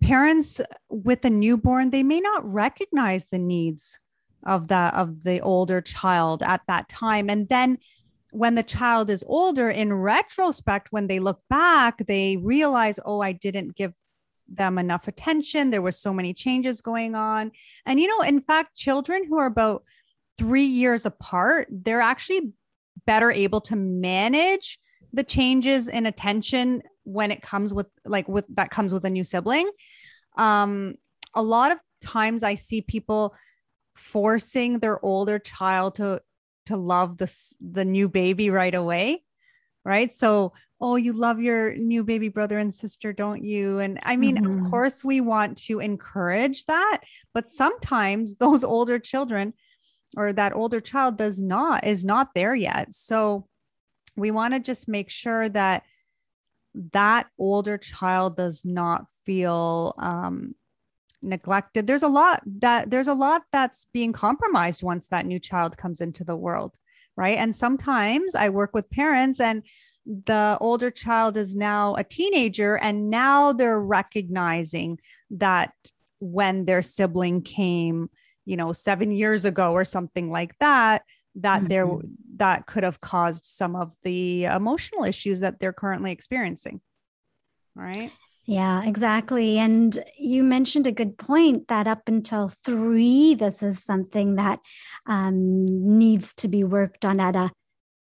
parents 0.05 0.61
with 0.89 1.25
a 1.25 1.29
newborn 1.29 1.89
they 1.89 2.03
may 2.03 2.19
not 2.19 2.45
recognize 2.45 3.25
the 3.25 3.39
needs 3.39 3.97
of 4.45 4.67
the 4.67 4.75
of 4.75 5.23
the 5.23 5.39
older 5.39 5.81
child 5.81 6.43
at 6.43 6.61
that 6.67 6.87
time. 6.87 7.27
And 7.29 7.49
then 7.49 7.79
when 8.31 8.53
the 8.53 8.63
child 8.63 9.09
is 9.09 9.23
older 9.27 9.69
in 9.69 9.91
retrospect 9.93 10.89
when 10.91 11.07
they 11.07 11.19
look 11.19 11.39
back 11.49 12.05
they 12.05 12.37
realize 12.37 12.99
oh 13.03 13.21
i 13.21 13.31
didn't 13.31 13.75
give 13.75 13.93
them 14.47 14.77
enough 14.77 15.07
attention. 15.07 15.71
There 15.71 15.81
were 15.81 15.91
so 15.91 16.13
many 16.13 16.31
changes 16.31 16.81
going 16.81 17.15
on. 17.15 17.51
And 17.87 17.99
you 17.99 18.07
know 18.07 18.21
in 18.21 18.41
fact 18.41 18.75
children 18.75 19.23
who 19.27 19.39
are 19.39 19.47
about 19.47 19.83
3 20.37 20.63
years 20.63 21.07
apart 21.07 21.67
they're 21.71 22.01
actually 22.01 22.51
better 23.07 23.31
able 23.31 23.61
to 23.61 23.75
manage 23.75 24.77
the 25.13 25.23
changes 25.23 25.87
in 25.87 26.05
attention 26.05 26.83
when 27.05 27.31
it 27.31 27.41
comes 27.41 27.73
with 27.73 27.87
like 28.05 28.27
with 28.27 28.45
that 28.49 28.69
comes 28.69 28.93
with 28.93 29.05
a 29.05 29.09
new 29.09 29.23
sibling. 29.23 29.69
Um 30.37 30.95
a 31.33 31.41
lot 31.41 31.71
of 31.71 31.79
times 32.01 32.43
i 32.43 32.55
see 32.55 32.81
people 32.81 33.35
forcing 33.95 34.79
their 34.79 35.03
older 35.03 35.39
child 35.39 35.95
to 35.95 36.21
to 36.65 36.77
love 36.77 37.17
this 37.17 37.53
the 37.59 37.85
new 37.85 38.07
baby 38.07 38.49
right 38.49 38.75
away 38.75 39.23
right? 39.87 40.15
So 40.15 40.53
oh 40.81 40.95
you 40.95 41.13
love 41.13 41.39
your 41.39 41.75
new 41.75 42.03
baby 42.03 42.27
brother 42.27 42.57
and 42.57 42.73
sister 42.73 43.13
don't 43.13 43.43
you? 43.43 43.79
And 43.79 43.99
i 44.03 44.15
mean 44.17 44.37
mm-hmm. 44.37 44.65
of 44.65 44.71
course 44.71 45.05
we 45.05 45.21
want 45.21 45.57
to 45.59 45.79
encourage 45.79 46.65
that 46.65 47.01
but 47.33 47.47
sometimes 47.47 48.35
those 48.45 48.63
older 48.63 48.99
children 48.99 49.53
or 50.15 50.33
that 50.33 50.55
older 50.55 50.79
child 50.79 51.17
does 51.17 51.39
not 51.39 51.85
is 51.85 52.05
not 52.05 52.33
there 52.33 52.55
yet. 52.55 52.93
So 52.93 53.47
we 54.15 54.31
want 54.31 54.53
to 54.53 54.59
just 54.59 54.87
make 54.87 55.09
sure 55.09 55.49
that 55.49 55.83
that 56.93 57.27
older 57.39 57.77
child 57.77 58.38
does 58.38 58.63
not 58.65 59.05
feel 59.25 59.95
um, 59.97 60.55
neglected. 61.21 61.88
There's 61.88 62.03
a 62.03 62.07
lot 62.07 62.41
that 62.59 62.89
there's 62.89 63.07
a 63.07 63.13
lot 63.13 63.43
that's 63.51 63.88
being 63.93 64.13
compromised 64.13 64.83
once 64.83 65.07
that 65.07 65.25
new 65.25 65.39
child 65.39 65.77
comes 65.77 66.01
into 66.01 66.23
the 66.23 66.35
world 66.35 66.77
right? 67.17 67.38
And 67.38 67.55
sometimes 67.55 68.35
i 68.35 68.49
work 68.49 68.73
with 68.73 68.89
parents 68.89 69.39
and 69.39 69.63
the 70.05 70.57
older 70.61 70.91
child 70.91 71.35
is 71.35 71.55
now 71.55 71.95
a 71.95 72.03
teenager 72.03 72.77
and 72.77 73.09
now 73.09 73.53
they're 73.53 73.79
recognizing 73.79 74.99
that 75.31 75.71
when 76.19 76.65
their 76.65 76.81
sibling 76.81 77.41
came 77.41 78.09
you 78.45 78.55
know 78.55 78.71
7 78.71 79.11
years 79.11 79.45
ago 79.45 79.71
or 79.71 79.83
something 79.83 80.31
like 80.31 80.55
that 80.59 81.01
that 81.35 81.59
mm-hmm. 81.59 81.67
there 81.67 81.87
that 82.37 82.65
could 82.65 82.83
have 82.83 82.99
caused 82.99 83.45
some 83.45 83.75
of 83.75 83.93
the 84.03 84.45
emotional 84.45 85.03
issues 85.03 85.39
that 85.41 85.59
they're 85.59 85.73
currently 85.73 86.11
experiencing 86.11 86.81
right 87.75 88.11
yeah, 88.47 88.83
exactly. 88.83 89.57
And 89.57 89.97
you 90.19 90.43
mentioned 90.43 90.85
a 90.85 90.91
good 90.91 91.17
point 91.17 91.67
that 91.67 91.87
up 91.87 92.03
until 92.05 92.47
three, 92.47 93.33
this 93.33 93.63
is 93.63 93.83
something 93.83 94.35
that 94.35 94.59
um, 95.07 95.97
needs 95.97 96.31
to 96.35 96.47
be 96.47 96.63
worked 96.63 97.05
on 97.05 97.19
at 97.19 97.35
a 97.35 97.49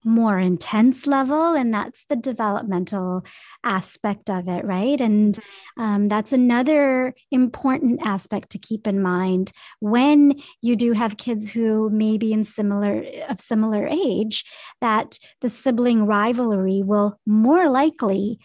more 0.04 0.40
intense 0.40 1.08
level 1.08 1.54
and 1.54 1.74
that's 1.74 2.06
the 2.06 2.16
developmental 2.16 3.26
aspect 3.64 4.30
of 4.30 4.48
it 4.48 4.66
right 4.66 5.00
and 5.00 5.40
um, 5.78 6.08
that's 6.08 6.34
another 6.34 7.14
important 7.32 8.00
aspect 8.06 8.50
to 8.50 8.58
keep 8.58 8.88
in 8.88 9.02
mind 9.02 9.52
when 9.80 10.34
you 10.62 10.76
do 10.76 10.94
have 10.94 11.18
kids 11.18 11.50
who 11.50 11.90
may 11.90 12.18
be 12.18 12.34
in 12.34 12.44
similar 12.44 13.04
of 13.30 13.40
similar 13.40 13.88
age 13.88 14.44
that 14.82 15.18
the 15.42 15.50
sibling 15.50 16.06
rivalry 16.06 16.82
will 16.84 17.20
more 17.26 17.70
likely 17.70 18.40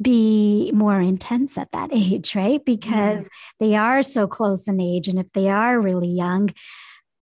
be 0.00 0.70
more 0.72 1.00
intense 1.00 1.58
at 1.58 1.72
that 1.72 1.90
age, 1.92 2.34
right? 2.34 2.64
Because 2.64 3.28
they 3.58 3.74
are 3.74 4.02
so 4.02 4.26
close 4.26 4.68
in 4.68 4.80
age. 4.80 5.08
And 5.08 5.18
if 5.18 5.32
they 5.32 5.48
are 5.48 5.80
really 5.80 6.08
young, 6.08 6.50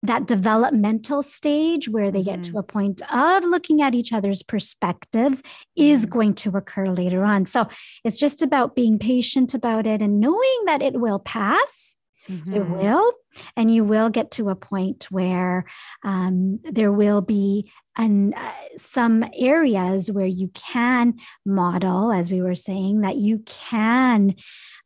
that 0.03 0.25
developmental 0.25 1.21
stage 1.21 1.87
where 1.89 2.11
they 2.11 2.23
get 2.23 2.39
mm 2.39 2.41
to 2.41 2.57
a 2.57 2.63
point 2.63 3.01
of 3.13 3.43
looking 3.43 3.83
at 3.83 3.93
each 3.93 4.11
other's 4.11 4.41
perspectives 4.41 5.43
is 5.75 6.05
mm 6.05 6.09
going 6.09 6.33
to 6.33 6.57
occur 6.57 6.87
later 6.87 7.23
on. 7.23 7.45
So 7.45 7.67
it's 8.03 8.17
just 8.17 8.41
about 8.41 8.75
being 8.75 8.97
patient 8.99 9.53
about 9.53 9.85
it 9.85 10.01
and 10.01 10.19
knowing 10.19 10.65
that 10.65 10.81
it 10.81 10.95
will 10.99 11.19
pass. 11.19 11.95
Mm-hmm. 12.29 12.53
It 12.53 12.69
will. 12.69 13.11
And 13.55 13.73
you 13.73 13.83
will 13.83 14.09
get 14.09 14.31
to 14.31 14.49
a 14.49 14.55
point 14.55 15.07
where 15.09 15.65
um, 16.03 16.59
there 16.63 16.91
will 16.91 17.21
be 17.21 17.71
and 17.97 18.33
uh, 18.35 18.51
some 18.77 19.25
areas 19.37 20.11
where 20.11 20.25
you 20.25 20.49
can 20.53 21.15
model, 21.45 22.11
as 22.11 22.31
we 22.31 22.41
were 22.41 22.55
saying, 22.55 23.01
that 23.01 23.17
you 23.17 23.39
can 23.39 24.35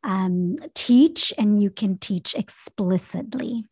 um, 0.02 0.56
teach 0.74 1.32
and 1.38 1.62
you 1.62 1.70
can 1.70 1.98
teach 1.98 2.34
explicitly. 2.34 3.64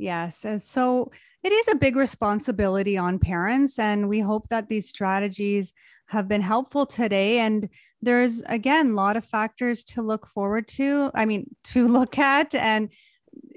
Yes. 0.00 0.46
So 0.60 1.10
it 1.42 1.52
is 1.52 1.68
a 1.68 1.76
big 1.76 1.94
responsibility 1.94 2.96
on 2.96 3.18
parents. 3.18 3.78
And 3.78 4.08
we 4.08 4.20
hope 4.20 4.48
that 4.48 4.70
these 4.70 4.88
strategies 4.88 5.74
have 6.06 6.26
been 6.26 6.40
helpful 6.40 6.86
today. 6.86 7.38
And 7.38 7.68
there's, 8.00 8.40
again, 8.46 8.92
a 8.92 8.94
lot 8.94 9.18
of 9.18 9.26
factors 9.26 9.84
to 9.84 10.02
look 10.02 10.26
forward 10.26 10.66
to, 10.68 11.10
I 11.14 11.26
mean, 11.26 11.54
to 11.64 11.86
look 11.98 12.18
at. 12.18 12.54
And 12.54 12.88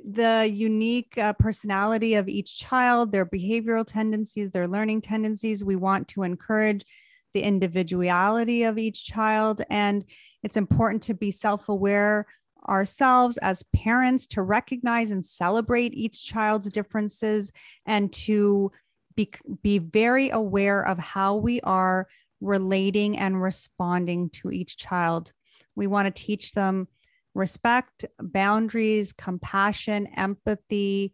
the 0.05 0.49
unique 0.53 1.17
uh, 1.17 1.31
personality 1.31 2.15
of 2.15 2.27
each 2.27 2.59
child, 2.59 3.13
their 3.13 3.25
behavioral 3.25 3.87
tendencies, 3.87 4.51
their 4.51 4.67
learning 4.67 5.01
tendencies. 5.01 5.63
We 5.63 5.77
want 5.77 6.09
to 6.09 6.23
encourage 6.23 6.85
the 7.33 7.41
individuality 7.41 8.63
of 8.63 8.77
each 8.77 9.05
child. 9.05 9.61
And 9.69 10.03
it's 10.43 10.57
important 10.57 11.03
to 11.03 11.13
be 11.13 11.31
self 11.31 11.69
aware 11.69 12.27
ourselves 12.67 13.37
as 13.37 13.63
parents 13.75 14.27
to 14.27 14.41
recognize 14.41 15.11
and 15.11 15.25
celebrate 15.25 15.93
each 15.93 16.25
child's 16.25 16.71
differences 16.71 17.51
and 17.85 18.11
to 18.13 18.71
be, 19.15 19.29
be 19.61 19.77
very 19.77 20.29
aware 20.29 20.81
of 20.81 20.97
how 20.97 21.35
we 21.35 21.61
are 21.61 22.07
relating 22.41 23.17
and 23.17 23.41
responding 23.41 24.29
to 24.29 24.51
each 24.51 24.77
child. 24.77 25.31
We 25.75 25.87
want 25.87 26.13
to 26.13 26.23
teach 26.23 26.53
them 26.53 26.87
respect, 27.33 28.05
boundaries, 28.19 29.13
compassion, 29.13 30.07
empathy, 30.15 31.13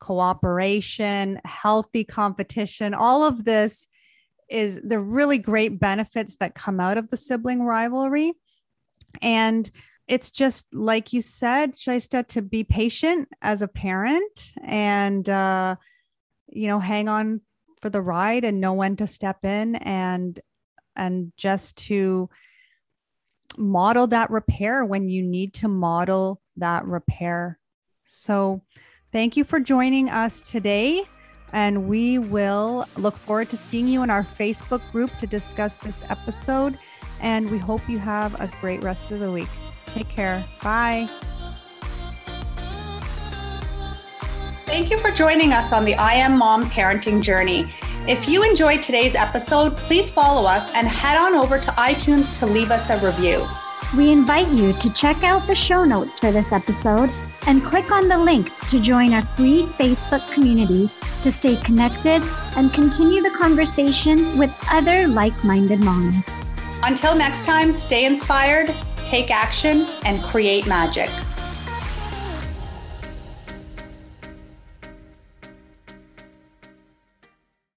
cooperation, 0.00 1.40
healthy 1.44 2.04
competition, 2.04 2.94
all 2.94 3.24
of 3.24 3.44
this 3.44 3.88
is 4.48 4.80
the 4.82 4.98
really 4.98 5.38
great 5.38 5.78
benefits 5.78 6.36
that 6.36 6.54
come 6.54 6.80
out 6.80 6.96
of 6.96 7.10
the 7.10 7.16
sibling 7.16 7.62
rivalry. 7.62 8.32
And 9.20 9.70
it's 10.08 10.30
just 10.30 10.66
like 10.72 11.12
you 11.12 11.20
said, 11.20 11.76
Shaista, 11.76 12.26
to 12.28 12.40
be 12.40 12.64
patient 12.64 13.28
as 13.42 13.60
a 13.60 13.68
parent 13.68 14.52
and, 14.64 15.28
uh, 15.28 15.76
you 16.48 16.66
know, 16.66 16.80
hang 16.80 17.08
on 17.08 17.42
for 17.82 17.90
the 17.90 18.00
ride 18.00 18.42
and 18.42 18.60
know 18.60 18.72
when 18.72 18.96
to 18.96 19.06
step 19.06 19.44
in 19.44 19.76
and, 19.76 20.40
and 20.96 21.32
just 21.36 21.76
to 21.76 22.30
model 23.58 24.06
that 24.06 24.30
repair 24.30 24.84
when 24.84 25.10
you 25.10 25.22
need 25.22 25.52
to 25.54 25.68
model 25.68 26.40
that 26.56 26.86
repair. 26.86 27.58
So, 28.06 28.62
thank 29.12 29.36
you 29.36 29.44
for 29.44 29.60
joining 29.60 30.08
us 30.08 30.40
today. 30.40 31.04
And 31.52 31.88
we 31.88 32.18
will 32.18 32.86
look 32.96 33.16
forward 33.16 33.50
to 33.50 33.56
seeing 33.56 33.88
you 33.88 34.02
in 34.02 34.10
our 34.10 34.24
Facebook 34.24 34.90
group 34.90 35.10
to 35.18 35.26
discuss 35.26 35.76
this 35.76 36.02
episode. 36.10 36.78
And 37.20 37.50
we 37.50 37.58
hope 37.58 37.86
you 37.88 37.98
have 37.98 38.40
a 38.40 38.50
great 38.60 38.82
rest 38.82 39.10
of 39.10 39.20
the 39.20 39.30
week. 39.30 39.48
Take 39.92 40.08
care. 40.08 40.44
Bye. 40.62 41.08
Thank 44.66 44.90
you 44.90 44.98
for 44.98 45.10
joining 45.10 45.52
us 45.52 45.72
on 45.72 45.84
the 45.84 45.94
I 45.94 46.12
Am 46.14 46.36
Mom 46.36 46.64
parenting 46.64 47.22
journey. 47.22 47.70
If 48.06 48.28
you 48.28 48.42
enjoyed 48.42 48.82
today's 48.82 49.14
episode, 49.14 49.76
please 49.76 50.08
follow 50.08 50.46
us 50.46 50.70
and 50.72 50.86
head 50.86 51.16
on 51.18 51.34
over 51.34 51.58
to 51.58 51.70
iTunes 51.72 52.38
to 52.38 52.46
leave 52.46 52.70
us 52.70 52.90
a 52.90 53.04
review. 53.04 53.46
We 53.96 54.12
invite 54.12 54.48
you 54.48 54.74
to 54.74 54.92
check 54.92 55.22
out 55.22 55.46
the 55.46 55.54
show 55.54 55.84
notes 55.84 56.18
for 56.18 56.30
this 56.30 56.52
episode 56.52 57.10
and 57.46 57.62
click 57.62 57.90
on 57.90 58.08
the 58.08 58.18
link 58.18 58.54
to 58.68 58.80
join 58.80 59.14
our 59.14 59.22
free 59.22 59.64
Facebook 59.78 60.30
community 60.30 60.90
to 61.22 61.32
stay 61.32 61.56
connected 61.56 62.22
and 62.56 62.72
continue 62.72 63.22
the 63.22 63.30
conversation 63.30 64.38
with 64.38 64.54
other 64.70 65.08
like 65.08 65.32
minded 65.42 65.80
moms. 65.80 66.42
Until 66.82 67.16
next 67.16 67.44
time, 67.44 67.72
stay 67.72 68.04
inspired, 68.04 68.74
take 69.08 69.30
action, 69.30 69.86
and 70.04 70.22
create 70.22 70.66
magic. 70.66 71.10